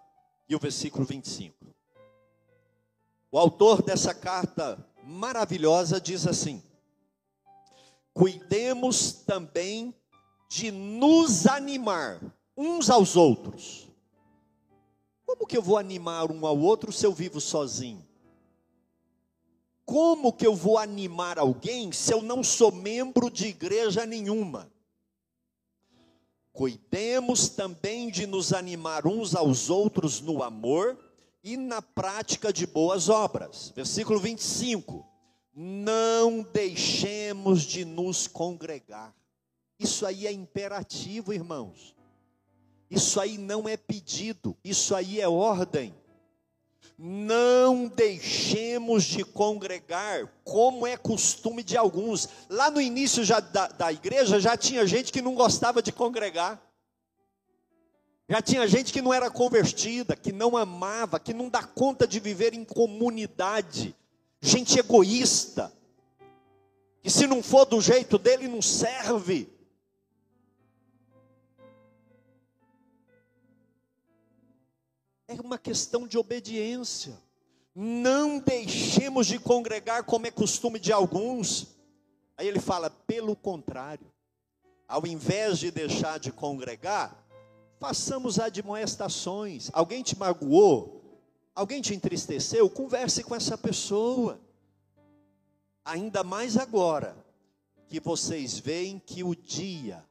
[0.48, 1.73] e o versículo 25.
[3.34, 6.62] O autor dessa carta maravilhosa diz assim:
[8.12, 9.92] Cuidemos também
[10.48, 12.20] de nos animar
[12.56, 13.88] uns aos outros.
[15.26, 18.06] Como que eu vou animar um ao outro se eu vivo sozinho?
[19.84, 24.70] Como que eu vou animar alguém se eu não sou membro de igreja nenhuma?
[26.52, 30.96] Cuidemos também de nos animar uns aos outros no amor
[31.44, 33.70] e na prática de boas obras.
[33.76, 35.06] Versículo 25:
[35.54, 39.14] Não deixemos de nos congregar.
[39.78, 41.94] Isso aí é imperativo, irmãos.
[42.90, 45.94] Isso aí não é pedido, isso aí é ordem.
[46.96, 52.28] Não deixemos de congregar, como é costume de alguns.
[52.48, 56.62] Lá no início já da, da igreja já tinha gente que não gostava de congregar.
[58.28, 62.18] Já tinha gente que não era convertida, que não amava, que não dá conta de
[62.18, 63.94] viver em comunidade.
[64.40, 65.72] Gente egoísta.
[67.02, 69.52] Que se não for do jeito dele, não serve.
[75.28, 77.18] É uma questão de obediência.
[77.74, 81.76] Não deixemos de congregar como é costume de alguns.
[82.38, 84.06] Aí ele fala, pelo contrário,
[84.88, 87.23] ao invés de deixar de congregar,
[87.84, 89.68] façamos admoestações.
[89.70, 91.02] Alguém te magoou?
[91.54, 92.70] Alguém te entristeceu?
[92.70, 94.40] Converse com essa pessoa.
[95.84, 97.14] Ainda mais agora
[97.86, 100.02] que vocês veem que o dia,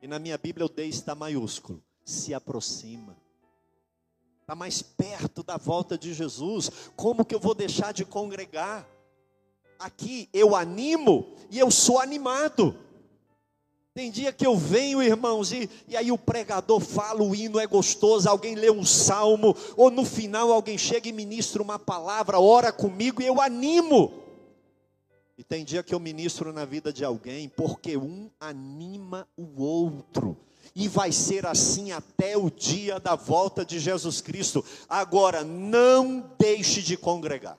[0.00, 3.16] e na minha Bíblia o D está maiúsculo, se aproxima.
[4.40, 6.70] Está mais perto da volta de Jesus.
[6.94, 8.88] Como que eu vou deixar de congregar?
[9.76, 12.78] Aqui eu animo e eu sou animado.
[13.98, 17.66] Tem dia que eu venho, irmãos, e, e aí o pregador fala, o hino é
[17.66, 22.70] gostoso, alguém lê um salmo, ou no final alguém chega e ministra uma palavra, ora
[22.70, 24.22] comigo e eu animo.
[25.36, 30.36] E tem dia que eu ministro na vida de alguém, porque um anima o outro.
[30.76, 34.64] E vai ser assim até o dia da volta de Jesus Cristo.
[34.88, 37.58] Agora, não deixe de congregar.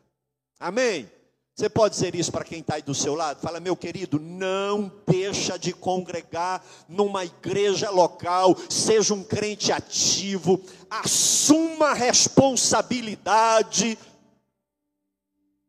[0.58, 1.12] Amém?
[1.60, 3.42] Você pode dizer isso para quem está aí do seu lado?
[3.42, 11.94] Fala, meu querido, não deixa de congregar numa igreja local, seja um crente ativo, assuma
[11.94, 14.00] responsabilidade.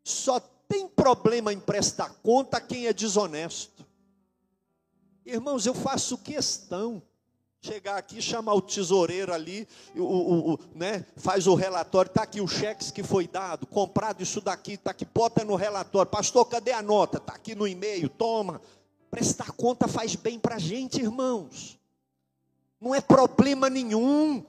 [0.04, 0.38] Só
[0.68, 3.84] tem problema em prestar conta quem é desonesto.
[5.26, 7.02] Irmãos, eu faço questão
[7.62, 12.40] Chegar aqui, chamar o tesoureiro ali, o, o, o né, faz o relatório, está aqui
[12.40, 16.10] o cheque que foi dado, comprado isso daqui, está aqui, bota no relatório.
[16.10, 17.18] Pastor, cadê a nota?
[17.18, 18.62] Está aqui no e-mail, toma.
[19.10, 21.78] Prestar conta faz bem para a gente, irmãos.
[22.80, 24.42] Não é problema nenhum.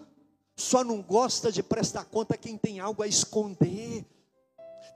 [0.56, 4.06] Só não gosta de prestar conta quem tem algo a esconder.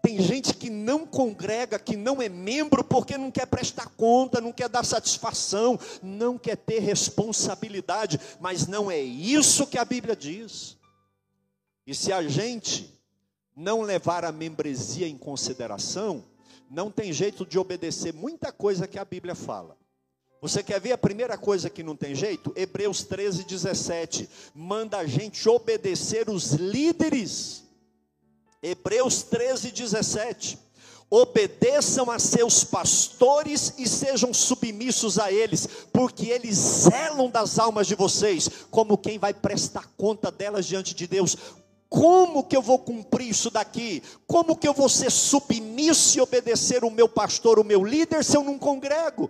[0.06, 4.51] Tem gente que não congrega, que não é membro, porque não quer prestar conta, não
[4.51, 10.78] quer dar satisfação, não quer ter responsabilidade, mas não é isso que a Bíblia diz.
[11.88, 12.93] E se a gente
[13.56, 16.24] não levar a membresia em consideração,
[16.70, 19.76] não tem jeito de obedecer muita coisa que a Bíblia fala.
[20.39, 22.53] Você quer ver a primeira coisa que não tem jeito?
[22.56, 24.30] Hebreus 13, 17.
[24.53, 27.64] Manda a gente obedecer os líderes
[28.66, 30.57] Hebreus 13, 17.
[31.07, 37.93] Obedeçam a seus pastores e sejam submissos a eles, porque eles zelam das almas de
[37.93, 41.38] vocês, como quem vai prestar conta delas diante de Deus.
[41.88, 44.01] Como que eu vou cumprir isso daqui?
[44.26, 48.36] Como que eu vou ser submisso e obedecer o meu pastor, o meu líder, se
[48.36, 49.30] eu não congrego?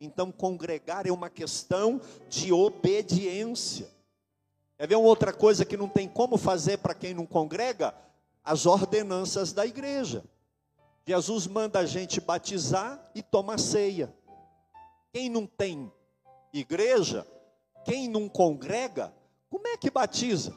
[0.00, 3.93] Então, congregar é uma questão de obediência.
[4.84, 7.94] Quer ver uma outra coisa que não tem como fazer para quem não congrega?
[8.44, 10.22] As ordenanças da igreja.
[11.06, 14.14] Jesus manda a gente batizar e tomar ceia.
[15.10, 15.90] Quem não tem
[16.52, 17.26] igreja,
[17.82, 19.10] quem não congrega,
[19.48, 20.54] como é que batiza?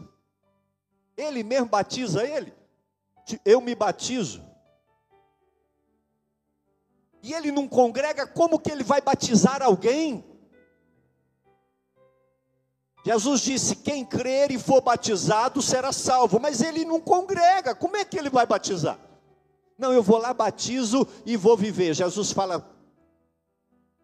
[1.15, 2.53] Ele mesmo batiza ele?
[3.45, 4.43] Eu me batizo.
[7.23, 10.21] E ele não congrega, como que ele vai batizar alguém?
[13.07, 18.03] Jesus disse: quem crer e for batizado será salvo, mas ele não congrega, como é
[18.03, 18.99] que ele vai batizar?
[19.77, 21.93] Não, eu vou lá, batizo e vou viver.
[21.93, 22.69] Jesus fala: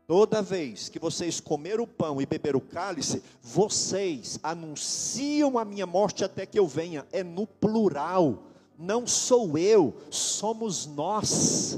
[0.08, 5.86] toda vez que vocês comer o pão e beber o cálice, vocês anunciam a minha
[5.86, 7.06] morte até que eu venha.
[7.12, 8.44] É no plural,
[8.80, 11.78] não sou eu, somos nós.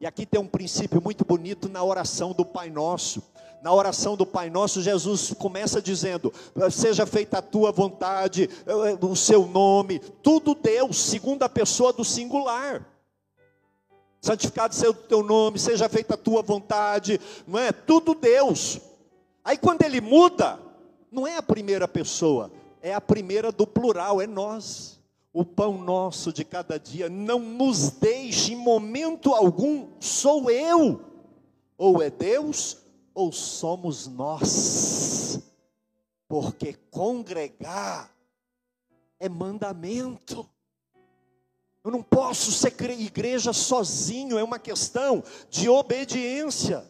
[0.00, 3.22] E aqui tem um princípio muito bonito na oração do Pai Nosso.
[3.62, 6.32] Na oração do Pai Nosso, Jesus começa dizendo:
[6.70, 12.04] Seja feita a tua vontade, eh, eh, o seu nome, tudo Deus, segunda pessoa do
[12.04, 12.86] singular.
[14.20, 17.72] Santificado seja o teu nome, seja feita a tua vontade, não é?
[17.72, 18.80] Tudo Deus.
[19.44, 20.58] Aí quando ele muda,
[21.10, 22.50] não é a primeira pessoa,
[22.82, 24.98] é a primeira do plural, é nós.
[25.32, 31.00] O pão nosso de cada dia não nos deixe em momento algum, sou eu,
[31.78, 32.78] ou é Deus,
[33.14, 35.40] ou somos nós?
[36.28, 38.14] Porque congregar
[39.18, 40.48] é mandamento.
[41.82, 46.88] Eu não posso ser igreja sozinho, é uma questão de obediência.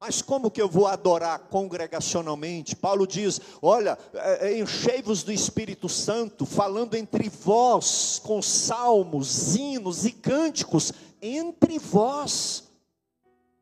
[0.00, 2.76] Mas como que eu vou adorar congregacionalmente?
[2.76, 10.04] Paulo diz: olha, é, é, enchei-vos do Espírito Santo, falando entre vós, com salmos, hinos
[10.04, 12.67] e cânticos, entre vós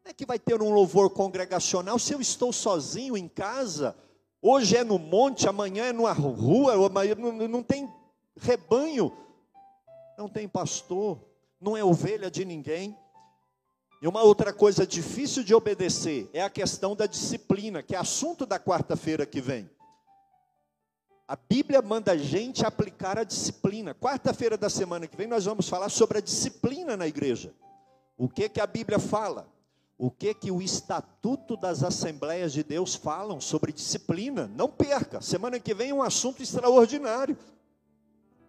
[0.07, 3.97] é que vai ter um louvor congregacional se eu estou sozinho em casa?
[4.41, 6.75] Hoje é no monte, amanhã é numa rua,
[7.49, 7.93] não tem
[8.37, 9.13] rebanho,
[10.17, 11.19] não tem pastor,
[11.61, 12.97] não é ovelha de ninguém.
[14.01, 18.47] E uma outra coisa difícil de obedecer é a questão da disciplina, que é assunto
[18.47, 19.69] da quarta-feira que vem.
[21.27, 23.93] A Bíblia manda a gente aplicar a disciplina.
[23.93, 27.53] Quarta-feira da semana que vem nós vamos falar sobre a disciplina na igreja.
[28.17, 29.56] O que que a Bíblia fala?
[29.99, 34.51] O que que o estatuto das Assembleias de Deus falam sobre disciplina.
[34.55, 37.37] Não perca, semana que vem é um assunto extraordinário,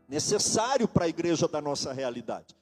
[0.07, 2.55] necessário para a igreja da nossa realidade.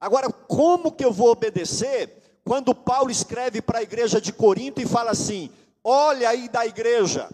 [0.00, 4.86] Agora, como que eu vou obedecer quando Paulo escreve para a igreja de Corinto e
[4.86, 5.50] fala assim:
[5.84, 7.30] olha aí da igreja,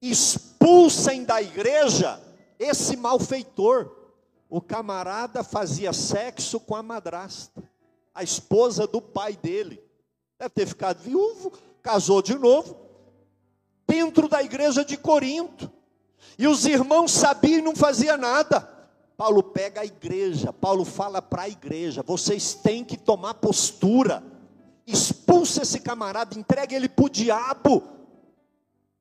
[0.00, 2.20] expulsem da igreja
[2.58, 3.90] esse malfeitor.
[4.48, 7.62] O camarada fazia sexo com a madrasta,
[8.14, 9.83] a esposa do pai dele.
[10.38, 12.76] Deve ter ficado viúvo, casou de novo,
[13.86, 15.70] dentro da igreja de Corinto.
[16.38, 18.60] E os irmãos sabiam e não faziam nada.
[19.16, 24.22] Paulo pega a igreja, Paulo fala para a igreja: vocês têm que tomar postura,
[24.86, 27.82] expulsa esse camarada, entregue ele para o diabo.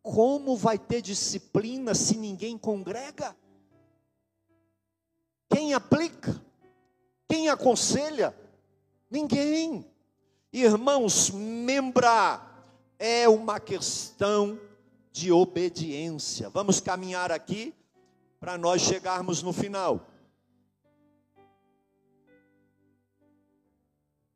[0.03, 3.35] Como vai ter disciplina se ninguém congrega?
[5.49, 6.39] Quem aplica?
[7.27, 8.35] Quem aconselha?
[9.09, 9.92] Ninguém.
[10.53, 12.63] Irmãos, membrar
[12.99, 14.59] é uma questão
[15.11, 16.47] de obediência.
[16.47, 17.73] Vamos caminhar aqui
[18.39, 20.07] para nós chegarmos no final.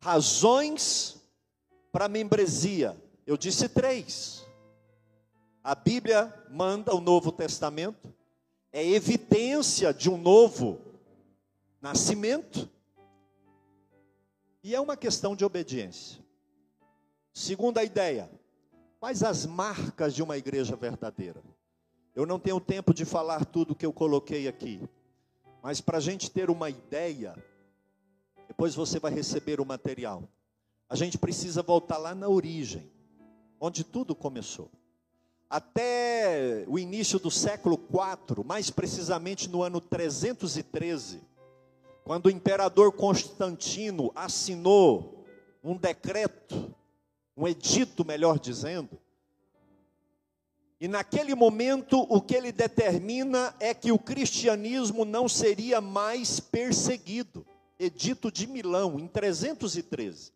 [0.02, 1.22] Razões
[1.92, 3.00] para membresia.
[3.26, 4.44] Eu disse três.
[5.64, 8.12] A Bíblia manda o Novo Testamento,
[8.72, 10.80] é evidência de um novo
[11.80, 12.68] nascimento,
[14.68, 16.22] e é uma questão de obediência.
[17.34, 18.30] Segunda ideia,
[19.00, 21.42] quais as marcas de uma igreja verdadeira?
[22.14, 24.82] Eu não tenho tempo de falar tudo que eu coloquei aqui,
[25.64, 27.34] mas para a gente ter uma ideia,
[28.46, 30.28] depois você vai receber o material.
[30.90, 32.92] A gente precisa voltar lá na origem,
[33.62, 34.70] onde tudo começou.
[35.50, 41.22] Até o início do século IV, mais precisamente no ano 313,
[42.08, 45.26] quando o imperador Constantino assinou
[45.62, 46.74] um decreto,
[47.36, 48.98] um edito, melhor dizendo,
[50.80, 57.46] e naquele momento o que ele determina é que o cristianismo não seria mais perseguido.
[57.78, 60.32] Edito de Milão, em 313.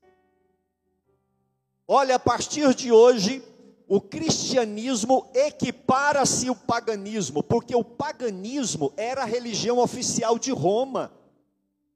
[1.88, 3.42] Olha, a partir de hoje,
[3.88, 11.21] o cristianismo equipara-se ao paganismo, porque o paganismo era a religião oficial de Roma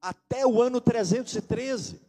[0.06, 2.00] até o ano 313.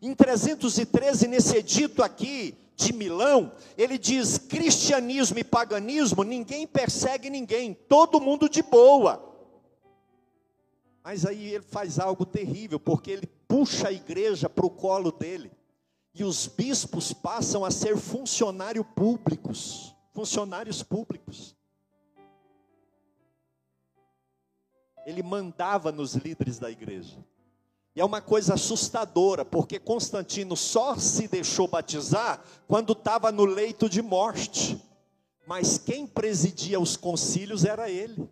[0.00, 7.74] Em 313, nesse edito aqui de Milão, ele diz: cristianismo e paganismo, ninguém persegue ninguém,
[7.74, 9.34] todo mundo de boa.
[11.02, 15.50] Mas aí ele faz algo terrível, porque ele puxa a igreja para o colo dele
[16.14, 21.54] e os bispos passam a ser funcionários públicos, funcionários públicos.
[25.06, 27.16] Ele mandava nos líderes da igreja.
[27.94, 33.88] E é uma coisa assustadora, porque Constantino só se deixou batizar quando estava no leito
[33.88, 34.78] de morte.
[35.46, 38.28] Mas quem presidia os concílios era ele.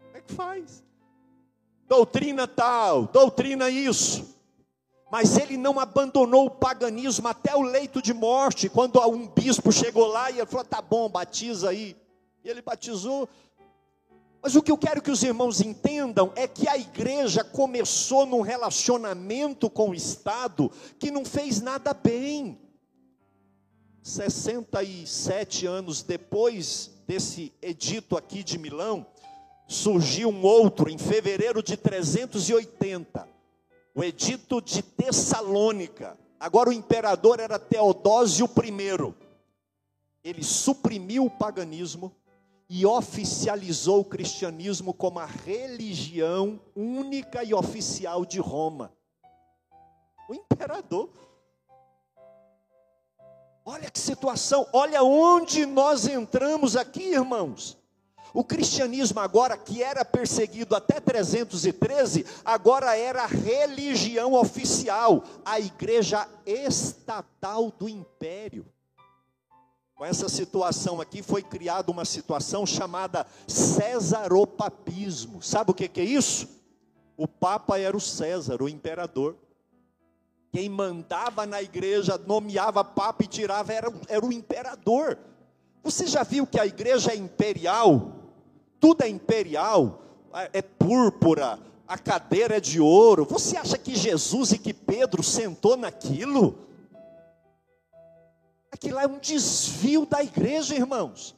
[0.00, 0.82] Como é que faz?
[1.88, 4.34] Doutrina tal, doutrina isso.
[5.10, 10.08] Mas ele não abandonou o paganismo até o leito de morte, quando um bispo chegou
[10.08, 11.96] lá e ele falou: tá bom, batiza aí.
[12.42, 13.28] E ele batizou.
[14.44, 18.42] Mas o que eu quero que os irmãos entendam é que a igreja começou num
[18.42, 22.60] relacionamento com o Estado que não fez nada bem.
[24.02, 29.06] 67 anos depois desse edito aqui de Milão,
[29.66, 33.26] surgiu um outro em fevereiro de 380
[33.94, 36.18] o edito de Tessalônica.
[36.38, 39.14] Agora o imperador era Teodósio I.
[40.22, 42.14] Ele suprimiu o paganismo
[42.68, 48.92] e oficializou o cristianismo como a religião única e oficial de Roma.
[50.28, 51.10] O imperador.
[53.64, 57.78] Olha que situação, olha onde nós entramos aqui, irmãos.
[58.34, 66.28] O cristianismo agora, que era perseguido até 313, agora era a religião oficial, a igreja
[66.44, 68.66] estatal do império.
[69.94, 75.42] Com essa situação aqui foi criada uma situação chamada Césaropapismo.
[75.42, 76.48] Sabe o que, que é isso?
[77.16, 79.36] O Papa era o César, o imperador.
[80.52, 85.18] Quem mandava na igreja, nomeava Papa e tirava, era, era o imperador.
[85.82, 88.24] Você já viu que a igreja é imperial?
[88.84, 90.02] tudo é imperial,
[90.52, 93.24] é púrpura, a cadeira é de ouro.
[93.30, 96.58] Você acha que Jesus e que Pedro sentou naquilo?
[98.74, 101.32] Aquilo é um desvio da igreja, irmãos.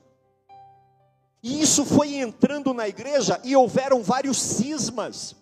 [1.43, 5.37] E isso foi entrando na igreja e houveram vários cismas.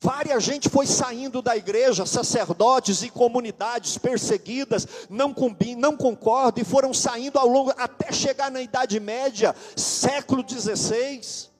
[0.00, 6.64] Várias gente foi saindo da igreja, sacerdotes e comunidades perseguidas, não, combinam, não concordam, e
[6.64, 11.50] foram saindo ao longo, até chegar na Idade Média, século XVI.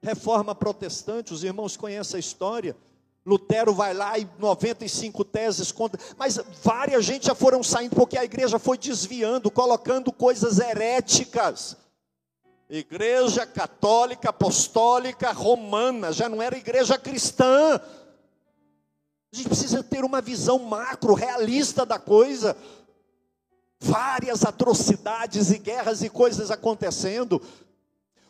[0.00, 2.76] Reforma protestante, os irmãos conhecem a história.
[3.26, 8.24] Lutero vai lá e 95 teses contra, mas várias gente já foram saindo porque a
[8.24, 11.76] igreja foi desviando, colocando coisas heréticas
[12.68, 17.80] Igreja católica, apostólica, romana, já não era igreja cristã.
[19.32, 22.56] A gente precisa ter uma visão macro, realista da coisa.
[23.78, 27.40] Várias atrocidades e guerras e coisas acontecendo.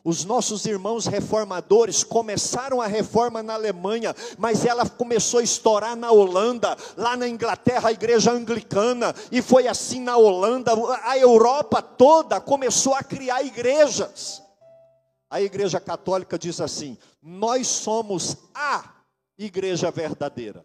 [0.07, 6.13] Os nossos irmãos reformadores começaram a reforma na Alemanha, mas ela começou a estourar na
[6.13, 10.71] Holanda, lá na Inglaterra, a igreja anglicana, e foi assim na Holanda,
[11.03, 14.41] a Europa toda começou a criar igrejas.
[15.29, 18.85] A igreja católica diz assim: nós somos a
[19.37, 20.65] igreja verdadeira.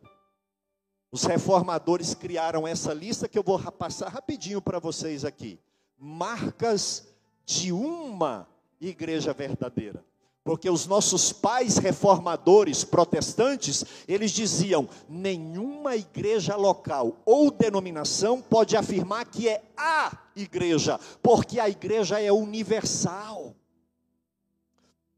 [1.11, 5.59] Os reformadores criaram essa lista que eu vou passar rapidinho para vocês aqui.
[5.97, 7.07] Marcas
[7.43, 8.50] de uma
[8.89, 10.03] igreja verdadeira.
[10.43, 19.25] Porque os nossos pais reformadores protestantes, eles diziam: nenhuma igreja local ou denominação pode afirmar
[19.25, 23.55] que é a igreja, porque a igreja é universal.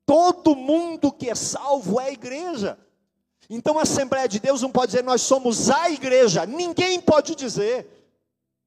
[0.06, 2.78] Todo mundo que é salvo é igreja.
[3.50, 7.88] Então a Assembleia de Deus não pode dizer nós somos a igreja, ninguém pode dizer.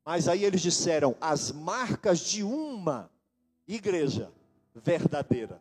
[0.06, 3.10] Mas aí eles disseram as marcas de uma
[3.68, 4.30] igreja
[4.84, 5.60] verdadeira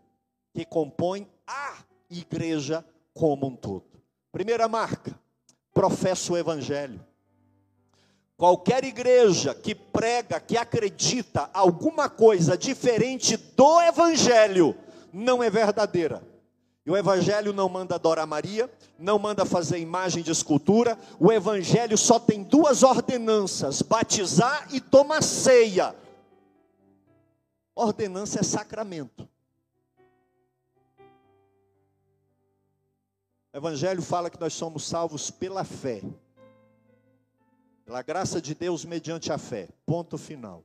[0.54, 1.78] que compõe a
[2.10, 3.86] igreja como um todo.
[4.32, 5.18] Primeira marca,
[5.74, 7.00] professa o evangelho.
[8.38, 14.76] Qualquer igreja que prega, que acredita alguma coisa diferente do evangelho,
[15.14, 16.22] não é verdadeira.
[16.86, 21.00] E o evangelho não manda adorar Maria, não manda fazer imagem de escultura.
[21.20, 25.96] O evangelho só tem duas ordenanças: batizar e tomar ceia.
[27.76, 29.28] Ordenança é sacramento.
[33.54, 36.02] O Evangelho fala que nós somos salvos pela fé,
[37.84, 39.68] pela graça de Deus mediante a fé.
[39.86, 40.64] Ponto final.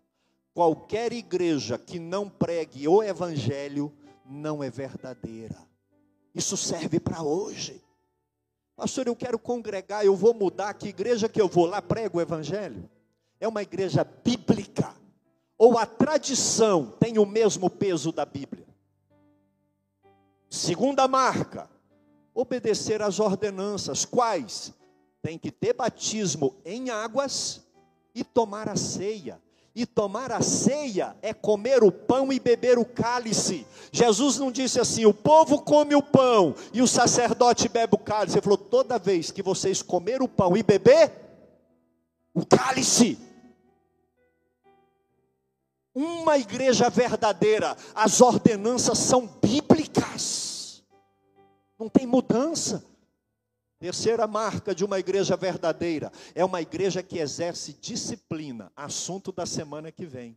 [0.55, 3.93] Qualquer igreja que não pregue o Evangelho
[4.25, 5.57] não é verdadeira.
[6.33, 7.83] Isso serve para hoje.
[8.77, 10.75] Pastor, eu quero congregar, eu vou mudar.
[10.75, 12.89] Que igreja que eu vou lá prego o Evangelho?
[13.41, 15.00] É uma igreja bíblica.
[15.61, 18.67] Ou a tradição tem o mesmo peso da Bíblia?
[20.49, 21.69] Segunda marca,
[22.35, 24.07] obedecer às ordenanças.
[24.07, 24.73] Quais?
[25.21, 27.61] Tem que ter batismo em águas
[28.15, 29.39] e tomar a ceia.
[29.75, 33.67] E tomar a ceia é comer o pão e beber o cálice.
[33.93, 38.39] Jesus não disse assim: o povo come o pão e o sacerdote bebe o cálice.
[38.39, 41.13] Ele falou: toda vez que vocês comer o pão e beber
[42.33, 43.29] o cálice.
[46.01, 50.51] Uma igreja verdadeira, as ordenanças são bíblicas
[51.81, 52.85] não tem mudança.
[53.79, 59.91] Terceira marca de uma igreja verdadeira é uma igreja que exerce disciplina, assunto da semana
[59.91, 60.37] que vem.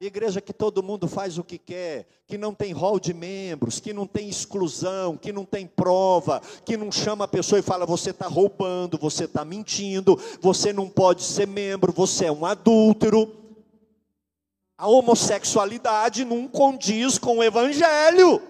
[0.00, 3.92] Igreja que todo mundo faz o que quer, que não tem rol de membros, que
[3.92, 8.10] não tem exclusão, que não tem prova, que não chama a pessoa e fala: você
[8.10, 13.43] está roubando, você está mentindo, você não pode ser membro, você é um adúltero.
[14.76, 18.42] A homossexualidade não condiz com o evangelho.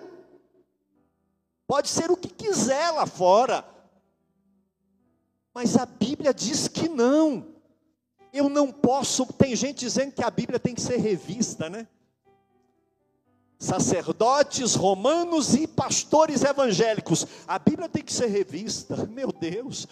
[1.67, 3.65] Pode ser o que quiser lá fora.
[5.53, 7.47] Mas a Bíblia diz que não.
[8.33, 9.25] Eu não posso.
[9.35, 11.87] Tem gente dizendo que a Bíblia tem que ser revista, né?
[13.59, 17.27] Sacerdotes romanos e pastores evangélicos.
[17.47, 19.07] A Bíblia tem que ser revista.
[19.07, 19.87] Meu Deus.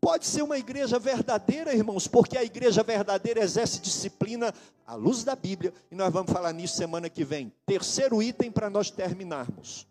[0.00, 4.54] Pode ser uma igreja verdadeira, irmãos, porque a igreja verdadeira exerce disciplina
[4.86, 5.74] à luz da Bíblia.
[5.90, 7.52] E nós vamos falar nisso semana que vem.
[7.66, 9.86] Terceiro item para nós terminarmos.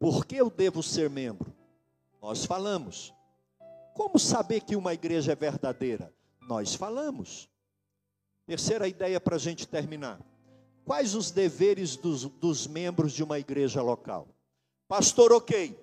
[0.00, 1.54] Por que eu devo ser membro?
[2.20, 3.14] Nós falamos.
[3.94, 6.12] Como saber que uma igreja é verdadeira?
[6.40, 7.48] Nós falamos.
[8.46, 10.20] Terceira ideia para a gente terminar.
[10.84, 14.28] Quais os deveres dos, dos membros de uma igreja local?
[14.88, 15.76] Pastor, ok.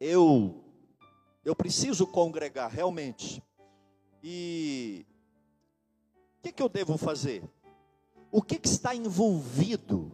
[0.00, 0.65] Eu,
[1.46, 3.40] eu preciso congregar realmente.
[4.20, 5.06] E
[6.38, 7.40] o que, que eu devo fazer?
[8.32, 10.10] O que, que está envolvido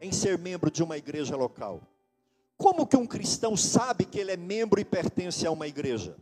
[0.00, 1.82] em ser membro de uma igreja local?
[2.56, 6.16] Como que um cristão sabe que ele é membro e pertence a uma igreja?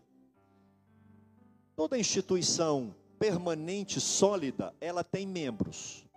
[1.77, 6.09] Toda instituição permanente, sólida, ela tem membros.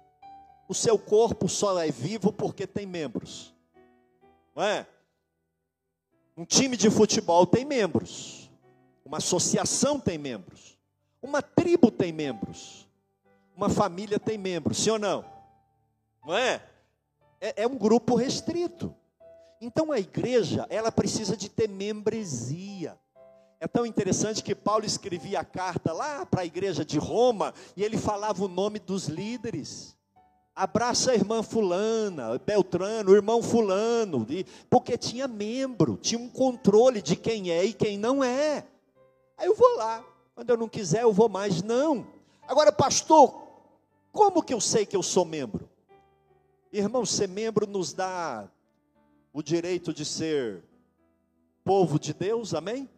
[0.70, 3.54] O seu corpo só é vivo porque tem membros.
[4.56, 4.88] Não é?
[6.40, 8.50] Um time de futebol tem membros.
[9.04, 10.78] Uma associação tem membros.
[11.22, 12.88] Uma tribo tem membros.
[13.58, 15.26] Uma família tem membros, sim ou não?
[16.26, 16.64] Não é?
[17.42, 18.96] É, é um grupo restrito.
[19.60, 22.98] Então a igreja, ela precisa de ter membresia.
[23.60, 27.84] É tão interessante que Paulo escrevia a carta lá para a igreja de Roma e
[27.84, 29.94] ele falava o nome dos líderes.
[30.60, 34.28] Abraça a irmã fulana, Beltrano, o irmão fulano,
[34.70, 38.68] porque tinha membro, tinha um controle de quem é e quem não é.
[39.38, 40.04] Aí eu vou lá,
[40.36, 42.06] quando eu não quiser eu vou mais, não.
[42.46, 43.34] Agora, pastor,
[44.12, 45.70] como que eu sei que eu sou membro?
[46.74, 48.46] Irmão, ser membro nos dá
[49.32, 50.62] o direito de ser
[51.64, 52.90] povo de Deus, amém?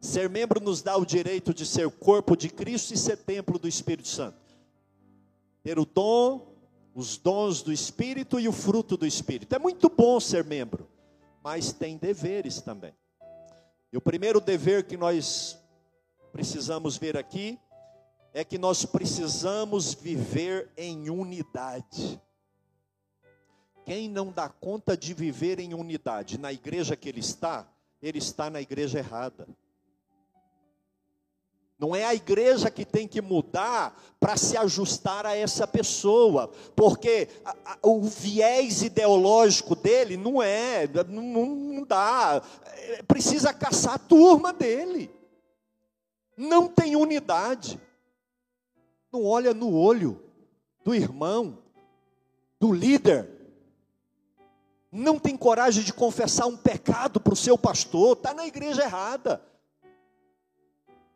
[0.00, 3.68] Ser membro nos dá o direito de ser corpo de Cristo e ser templo do
[3.68, 4.38] Espírito Santo.
[5.62, 6.56] Ter o dom,
[6.94, 9.54] os dons do Espírito e o fruto do Espírito.
[9.54, 10.88] É muito bom ser membro,
[11.42, 12.94] mas tem deveres também.
[13.92, 15.58] E o primeiro dever que nós
[16.32, 17.58] precisamos ver aqui
[18.34, 22.20] é que nós precisamos viver em unidade.
[23.88, 27.66] alguém não dá conta de viver em unidade na igreja que ele está,
[28.02, 29.48] ele está na igreja errada.
[31.78, 37.28] Não é a igreja que tem que mudar para se ajustar a essa pessoa, porque
[37.44, 43.98] a, a, o viés ideológico dele não é, não, não dá, é, precisa caçar a
[43.98, 45.08] turma dele.
[46.36, 47.80] Não tem unidade.
[49.12, 50.20] Não olha no olho
[50.84, 51.58] do irmão,
[52.58, 53.30] do líder.
[54.90, 59.40] Não tem coragem de confessar um pecado para o seu pastor, está na igreja errada.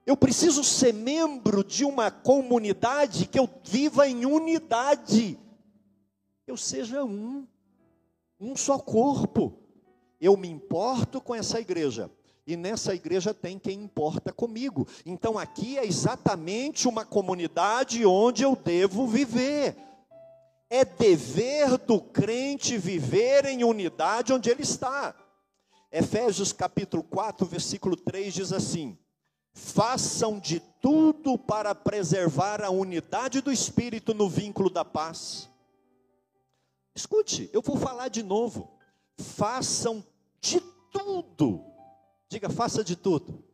[0.04, 5.38] Eu preciso ser membro de uma comunidade que eu viva em unidade.
[6.46, 7.46] Eu seja um,
[8.40, 9.56] um só corpo.
[10.20, 12.10] Eu me importo com essa igreja.
[12.44, 14.88] E nessa igreja tem quem importa comigo.
[15.06, 19.76] Então aqui é exatamente uma comunidade onde eu devo viver.
[20.68, 25.14] É dever do crente viver em unidade onde ele está.
[25.92, 28.98] Efésios capítulo 4, versículo 3 diz assim:
[29.52, 35.48] façam de tudo para preservar a unidade do espírito no vínculo da paz.
[36.94, 38.70] Escute, eu vou falar de novo.
[39.16, 40.04] Façam
[40.40, 41.64] de tudo,
[42.28, 43.44] diga, faça de tudo,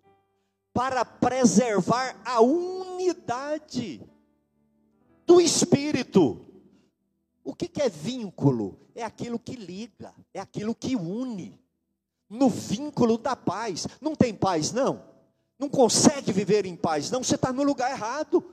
[0.73, 4.01] para preservar a unidade
[5.27, 6.45] do espírito.
[7.45, 8.79] O que, que é vínculo?
[8.95, 11.59] É aquilo que liga, é aquilo que une.
[12.29, 13.87] No vínculo da paz.
[14.01, 15.03] Não tem paz, não?
[15.59, 17.11] Não consegue viver em paz.
[17.11, 18.45] Não, você está no lugar errado.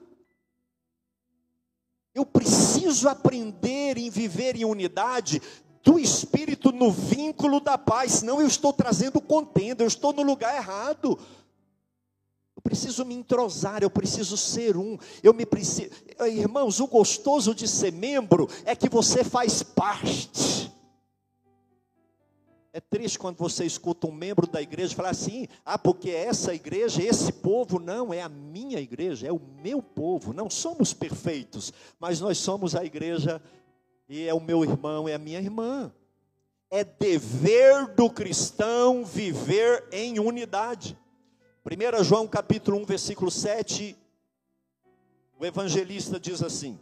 [2.13, 5.41] Eu preciso aprender em viver em unidade
[5.83, 10.55] do Espírito no vínculo da paz, senão eu estou trazendo contenda, eu estou no lugar
[10.55, 11.19] errado.
[12.55, 14.97] Eu preciso me entrosar, eu preciso ser um.
[15.21, 15.91] Eu me preciso,
[16.27, 20.73] irmãos, o gostoso de ser membro é que você faz parte.
[22.75, 27.01] É triste quando você escuta um membro da igreja falar assim: ah, porque essa igreja,
[27.01, 30.33] esse povo, não, é a minha igreja, é o meu povo.
[30.33, 33.41] Não somos perfeitos, mas nós somos a igreja
[34.09, 35.89] e é o meu irmão, é a minha irmã.
[36.69, 40.97] É dever do cristão viver em unidade.
[41.65, 43.97] 1 João capítulo 1, versículo 7,
[45.39, 46.77] o evangelista diz assim: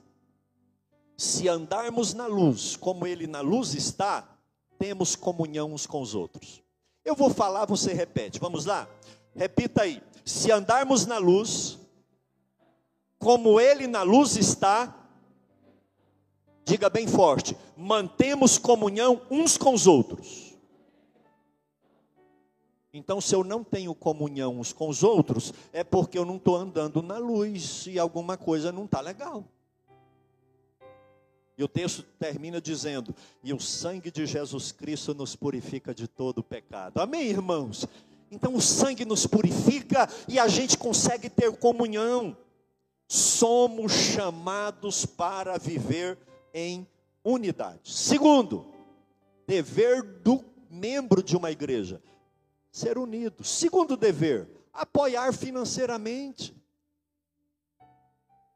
[1.16, 4.33] Se andarmos na luz, como ele na luz está,
[4.78, 6.62] temos comunhão uns com os outros.
[7.06, 8.40] Eu vou falar, você repete.
[8.40, 8.88] Vamos lá?
[9.36, 10.02] Repita aí.
[10.26, 11.78] Se andarmos na luz,
[13.20, 14.94] como Ele na luz está,
[16.66, 20.54] diga bem forte: mantemos comunhão uns com os outros.
[22.94, 26.56] Então, se eu não tenho comunhão uns com os outros, é porque eu não estou
[26.56, 29.44] andando na luz e alguma coisa não está legal.
[31.58, 36.44] E o texto termina dizendo: E o sangue de Jesus Cristo nos purifica de todo
[36.44, 37.00] pecado.
[37.00, 37.88] Amém, irmãos?
[38.32, 42.36] Então o sangue nos purifica e a gente consegue ter comunhão.
[43.08, 46.18] Somos chamados para viver
[46.54, 46.88] em
[47.24, 47.94] unidade.
[47.94, 48.66] Segundo,
[49.46, 52.02] dever do membro de uma igreja:
[52.72, 53.44] ser unido.
[53.44, 56.56] Segundo dever, apoiar financeiramente.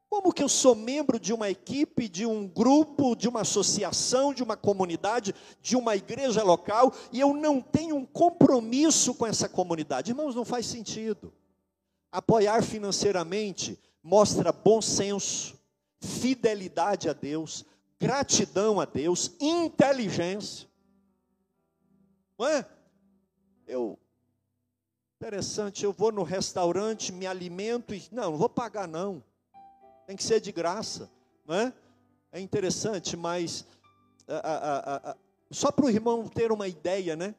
[0.10, 4.42] Como que eu sou membro de uma equipe, de um grupo, de uma associação, de
[4.42, 10.12] uma comunidade, de uma igreja local, e eu não tenho um compromisso com essa comunidade?
[10.12, 11.34] Irmãos, não faz sentido.
[12.10, 15.60] Apoiar financeiramente mostra bom senso,
[16.00, 17.66] fidelidade a Deus,
[18.00, 20.70] gratidão a Deus, inteligência.
[22.40, 22.66] Não é?
[23.68, 24.00] Eu,
[25.18, 29.22] interessante, eu vou no restaurante, me alimento e, não, não vou pagar não
[30.08, 31.12] tem que ser de graça,
[31.46, 31.74] não é?
[32.32, 33.66] É interessante, mas
[34.26, 35.16] a, a, a,
[35.52, 37.36] só para o irmão ter uma ideia, né?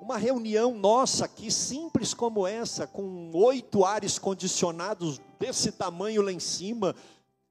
[0.00, 6.40] Uma reunião nossa aqui, simples como essa, com oito ares condicionados desse tamanho lá em
[6.40, 6.96] cima.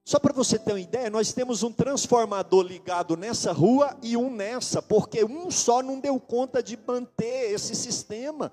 [0.04, 4.30] Só para você ter uma ideia, nós temos um transformador ligado nessa rua e um
[4.30, 8.52] nessa, porque um só não deu conta de manter esse sistema.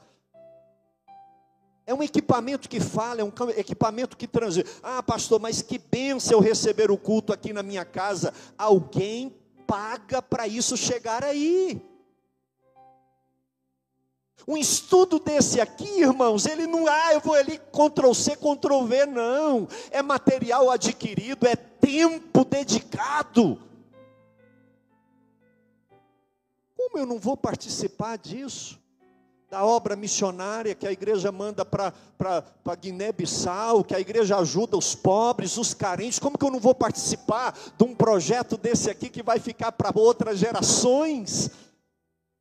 [1.86, 4.68] É um equipamento que fala, é um equipamento que transita.
[4.82, 8.34] Ah, pastor, mas que benção eu receber o culto aqui na minha casa.
[8.58, 9.32] Alguém
[9.68, 11.80] paga para isso chegar aí.
[14.48, 19.06] Um estudo desse aqui, irmãos, ele não, ah, eu vou ali Ctrl C, Ctrl V,
[19.06, 19.68] não.
[19.90, 23.60] É material adquirido, é tempo dedicado.
[26.76, 28.80] Como eu não vou participar disso?
[29.50, 31.92] Da obra missionária que a igreja manda para
[32.80, 36.18] Guiné-Bissau, que a igreja ajuda os pobres, os carentes.
[36.18, 39.92] Como que eu não vou participar de um projeto desse aqui que vai ficar para
[39.94, 41.50] outras gerações?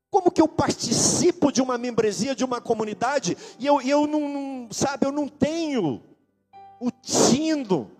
[0.10, 4.68] Como que eu participo de uma membresia de uma comunidade e eu, eu não, não,
[4.72, 6.02] sabe, eu não tenho
[6.80, 7.92] o tino.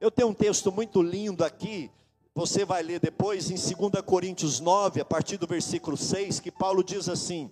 [0.00, 1.90] Eu tenho um texto muito lindo aqui,
[2.34, 6.84] você vai ler depois em 2 Coríntios 9, a partir do versículo 6, que Paulo
[6.84, 7.50] diz assim: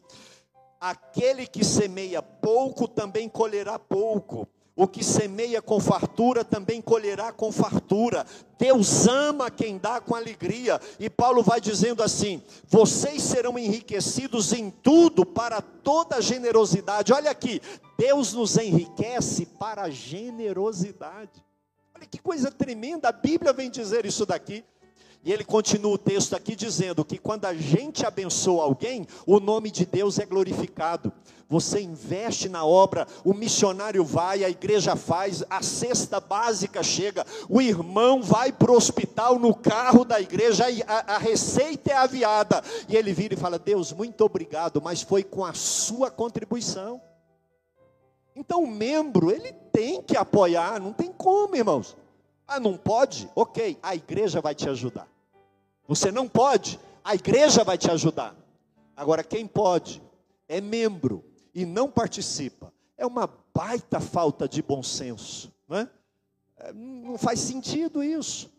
[0.83, 4.49] Aquele que semeia pouco também colherá pouco.
[4.75, 8.27] O que semeia com fartura também colherá com fartura.
[8.59, 10.81] Deus ama quem dá com alegria.
[10.99, 17.13] E Paulo vai dizendo assim: vocês serão enriquecidos em tudo para toda generosidade.
[17.13, 17.63] Olha aqui,
[17.97, 21.45] Deus nos enriquece para generosidade.
[21.95, 24.65] Olha que coisa tremenda, a Bíblia vem dizer isso daqui.
[25.25, 29.71] E ele continua o texto aqui dizendo que quando a gente abençoa alguém, o nome
[29.71, 31.13] de Deus é glorificado.
[31.49, 37.61] Você investe na obra, o missionário vai, a igreja faz, a cesta básica chega, o
[37.61, 42.65] irmão vai para o hospital no carro da igreja, a, a receita é aviada.
[42.89, 47.01] E ele vira e fala: Deus, muito obrigado, mas foi com a sua contribuição.
[48.35, 51.95] Então o membro, ele tem que apoiar, não tem como, irmãos.
[52.49, 53.31] Ah, não pode?
[53.37, 55.12] Ok, a igreja vai te ajudar.
[55.87, 58.37] Você não pode, a igreja vai te ajudar.
[58.97, 60.03] Agora, quem pode
[60.49, 61.25] é membro
[61.55, 62.73] e não participa.
[62.97, 65.91] É uma baita falta de bom senso, não é?
[66.59, 68.51] é não faz sentido isso.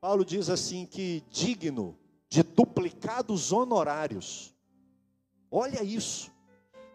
[0.00, 1.96] Paulo diz assim que digno
[2.28, 4.54] de duplicados honorários.
[5.50, 6.30] Olha isso.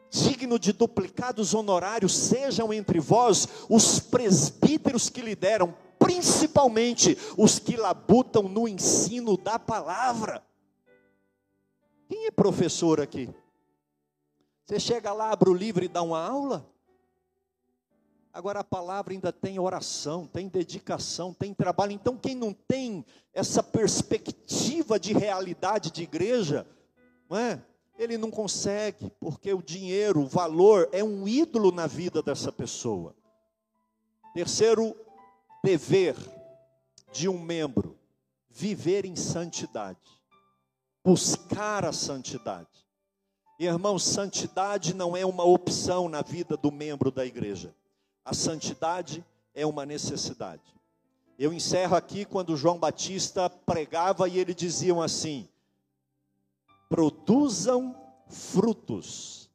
[0.09, 8.43] Digno de duplicados honorários sejam entre vós os presbíteros que lideram principalmente os que labutam
[8.43, 10.43] no ensino da palavra.
[12.07, 13.27] Quem é professor aqui?
[14.65, 16.69] Você chega lá, abre o livro e dá uma aula?
[18.31, 21.93] Agora a palavra ainda tem oração, tem dedicação, tem trabalho.
[21.93, 23.03] Então, quem não tem
[23.33, 26.67] essa perspectiva de realidade de igreja,
[27.27, 27.63] não é?
[27.97, 33.15] Ele não consegue, porque o dinheiro, o valor é um ídolo na vida dessa pessoa.
[34.33, 34.95] Terceiro
[35.65, 36.15] dever
[37.11, 37.97] de um membro
[38.51, 39.97] viver em santidade,
[41.03, 42.85] buscar a santidade.
[43.57, 47.73] Irmão, santidade não é uma opção na vida do membro da igreja.
[48.23, 50.61] A santidade é uma necessidade.
[51.37, 55.49] Eu encerro aqui quando João Batista pregava e ele diziam assim:
[56.87, 57.95] produzam
[58.29, 59.49] frutos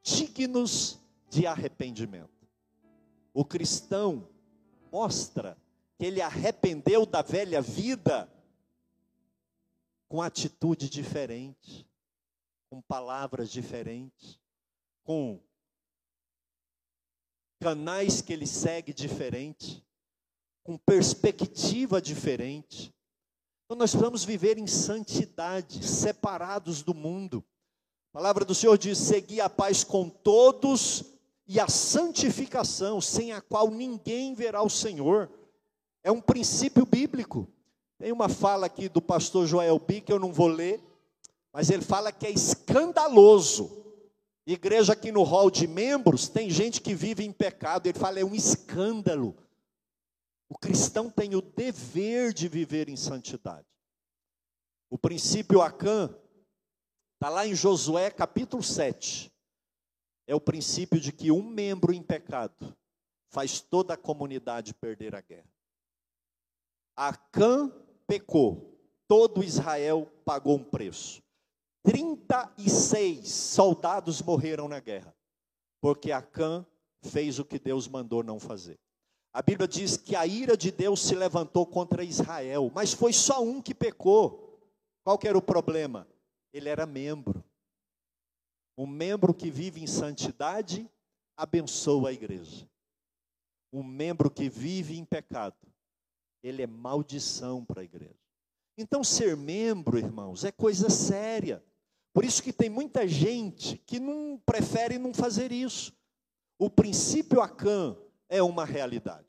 [0.00, 2.30] dignos de arrependimento.
[3.34, 4.28] O cristão
[4.92, 5.56] mostra
[5.98, 8.30] que ele arrependeu da velha vida
[10.08, 11.88] com atitude diferente,
[12.70, 14.38] com palavras diferentes,
[15.02, 15.40] com
[17.60, 19.84] canais que ele segue diferente,
[20.62, 22.94] com perspectiva diferente.
[23.64, 27.44] Então nós vamos viver em santidade, separados do mundo.
[28.12, 31.15] A palavra do Senhor diz: segui a paz com todos
[31.46, 35.30] e a santificação, sem a qual ninguém verá o Senhor.
[36.02, 37.48] É um princípio bíblico.
[37.98, 40.82] Tem uma fala aqui do pastor Joel B que eu não vou ler,
[41.52, 43.84] mas ele fala que é escandaloso.
[44.44, 48.24] Igreja aqui no hall de membros, tem gente que vive em pecado, ele fala é
[48.24, 49.36] um escândalo.
[50.48, 53.66] O cristão tem o dever de viver em santidade.
[54.90, 56.14] O princípio Acã
[57.14, 59.32] está lá em Josué capítulo 7
[60.26, 62.76] é o princípio de que um membro em pecado
[63.28, 65.50] faz toda a comunidade perder a guerra.
[66.96, 67.70] Acã
[68.06, 71.22] pecou, todo Israel pagou um preço.
[71.82, 75.14] 36 soldados morreram na guerra,
[75.80, 76.66] porque Acã
[77.02, 78.78] fez o que Deus mandou não fazer.
[79.32, 83.44] A Bíblia diz que a ira de Deus se levantou contra Israel, mas foi só
[83.44, 84.58] um que pecou.
[85.04, 86.08] Qual que era o problema?
[86.52, 87.44] Ele era membro.
[88.76, 90.90] Um membro que vive em santidade
[91.36, 92.68] abençoa a igreja.
[93.72, 95.56] Um membro que vive em pecado,
[96.42, 98.14] ele é maldição para a igreja.
[98.78, 101.64] Então, ser membro, irmãos, é coisa séria.
[102.12, 105.94] Por isso que tem muita gente que não prefere não fazer isso.
[106.58, 107.96] O princípio Acã
[108.28, 109.26] é uma realidade.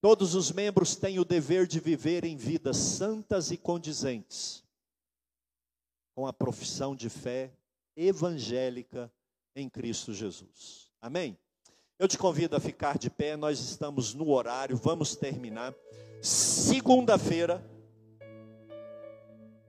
[0.00, 4.64] Todos os membros têm o dever de viver em vidas santas e condizentes
[6.14, 7.52] com a profissão de fé
[7.96, 9.12] evangélica
[9.54, 10.90] em Cristo Jesus.
[11.00, 11.38] Amém?
[11.98, 15.74] Eu te convido a ficar de pé, nós estamos no horário, vamos terminar.
[16.22, 17.64] Segunda-feira,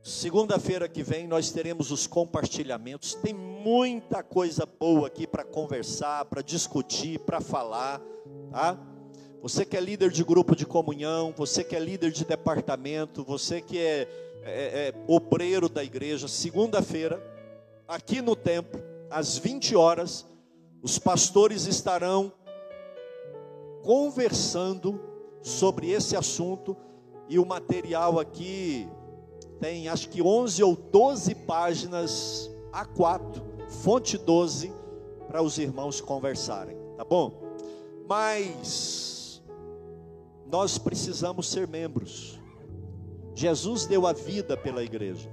[0.03, 3.13] Segunda-feira que vem nós teremos os compartilhamentos.
[3.13, 8.01] Tem muita coisa boa aqui para conversar, para discutir, para falar,
[8.49, 8.80] tá?
[9.43, 13.61] Você que é líder de grupo de comunhão, você que é líder de departamento, você
[13.61, 14.07] que é,
[14.43, 17.22] é, é obreiro da igreja, segunda-feira,
[17.92, 20.26] aqui no templo, às 20 horas,
[20.82, 22.32] os pastores estarão
[23.84, 24.98] conversando
[25.42, 26.78] sobre esse assunto
[27.28, 28.88] e o material aqui
[29.60, 34.74] tem acho que 11 ou 12 páginas A4, fonte 12,
[35.28, 37.34] para os irmãos conversarem, tá bom?
[38.08, 39.44] Mas
[40.50, 42.39] nós precisamos ser membros.
[43.36, 45.30] Jesus deu a vida pela igreja.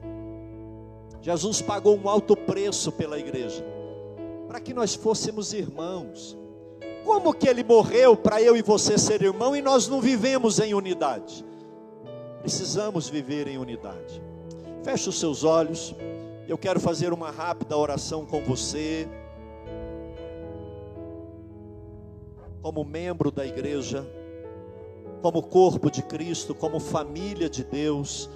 [1.21, 3.65] Jesus pagou um alto preço pela igreja,
[4.47, 6.37] para que nós fôssemos irmãos.
[7.05, 10.75] Como que ele morreu para eu e você ser irmão e nós não vivemos em
[10.75, 11.45] unidade?
[12.41, 14.23] Precisamos viver em unidade.
[14.83, 15.95] Feche os seus olhos.
[16.47, 19.09] Eu quero fazer uma rápida oração com você.
[22.63, 24.07] Como membro da igreja,
[25.21, 28.31] como corpo de Cristo, como família de Deus.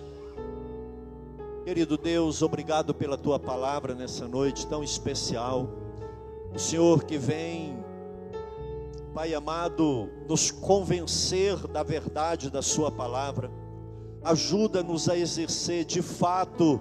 [1.65, 5.69] Querido Deus, obrigado pela tua palavra nessa noite tão especial.
[6.53, 7.77] O Senhor que vem,
[9.15, 13.49] Pai amado, nos convencer da verdade da Sua palavra
[14.25, 16.81] ajuda-nos a exercer de fato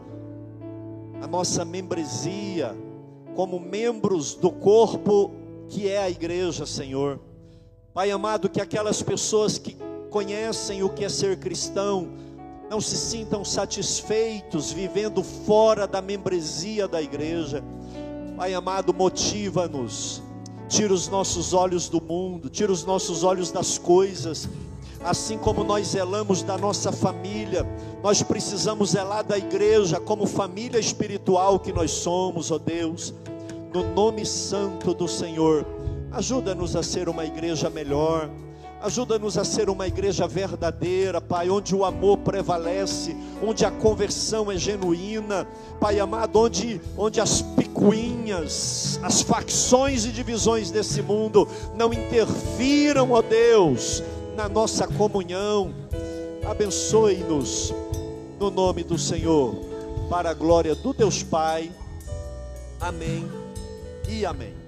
[1.22, 2.76] a nossa membresia
[3.36, 5.32] como membros do corpo
[5.70, 7.20] que é a igreja, Senhor.
[7.94, 9.78] Pai amado, que aquelas pessoas que
[10.10, 12.10] conhecem o que é ser cristão
[12.72, 17.62] não se sintam satisfeitos vivendo fora da membresia da igreja.
[18.38, 20.24] Pai amado, motiva-nos.
[20.70, 24.48] Tira os nossos olhos do mundo, tira os nossos olhos das coisas
[25.04, 27.66] assim como nós zelamos da nossa família,
[28.04, 33.12] nós precisamos zelar da igreja como família espiritual que nós somos, ó Deus,
[33.74, 35.66] no nome santo do Senhor.
[36.12, 38.30] Ajuda-nos a ser uma igreja melhor.
[38.82, 44.58] Ajuda-nos a ser uma igreja verdadeira, Pai, onde o amor prevalece, onde a conversão é
[44.58, 45.48] genuína,
[45.80, 53.22] Pai amado, onde, onde as picuinhas, as facções e divisões desse mundo não interfiram, ó
[53.22, 54.02] Deus,
[54.36, 55.72] na nossa comunhão.
[56.44, 57.72] Abençoe-nos
[58.40, 59.54] no nome do Senhor,
[60.10, 61.72] para a glória do Deus Pai.
[62.80, 63.30] Amém
[64.10, 64.61] e amém.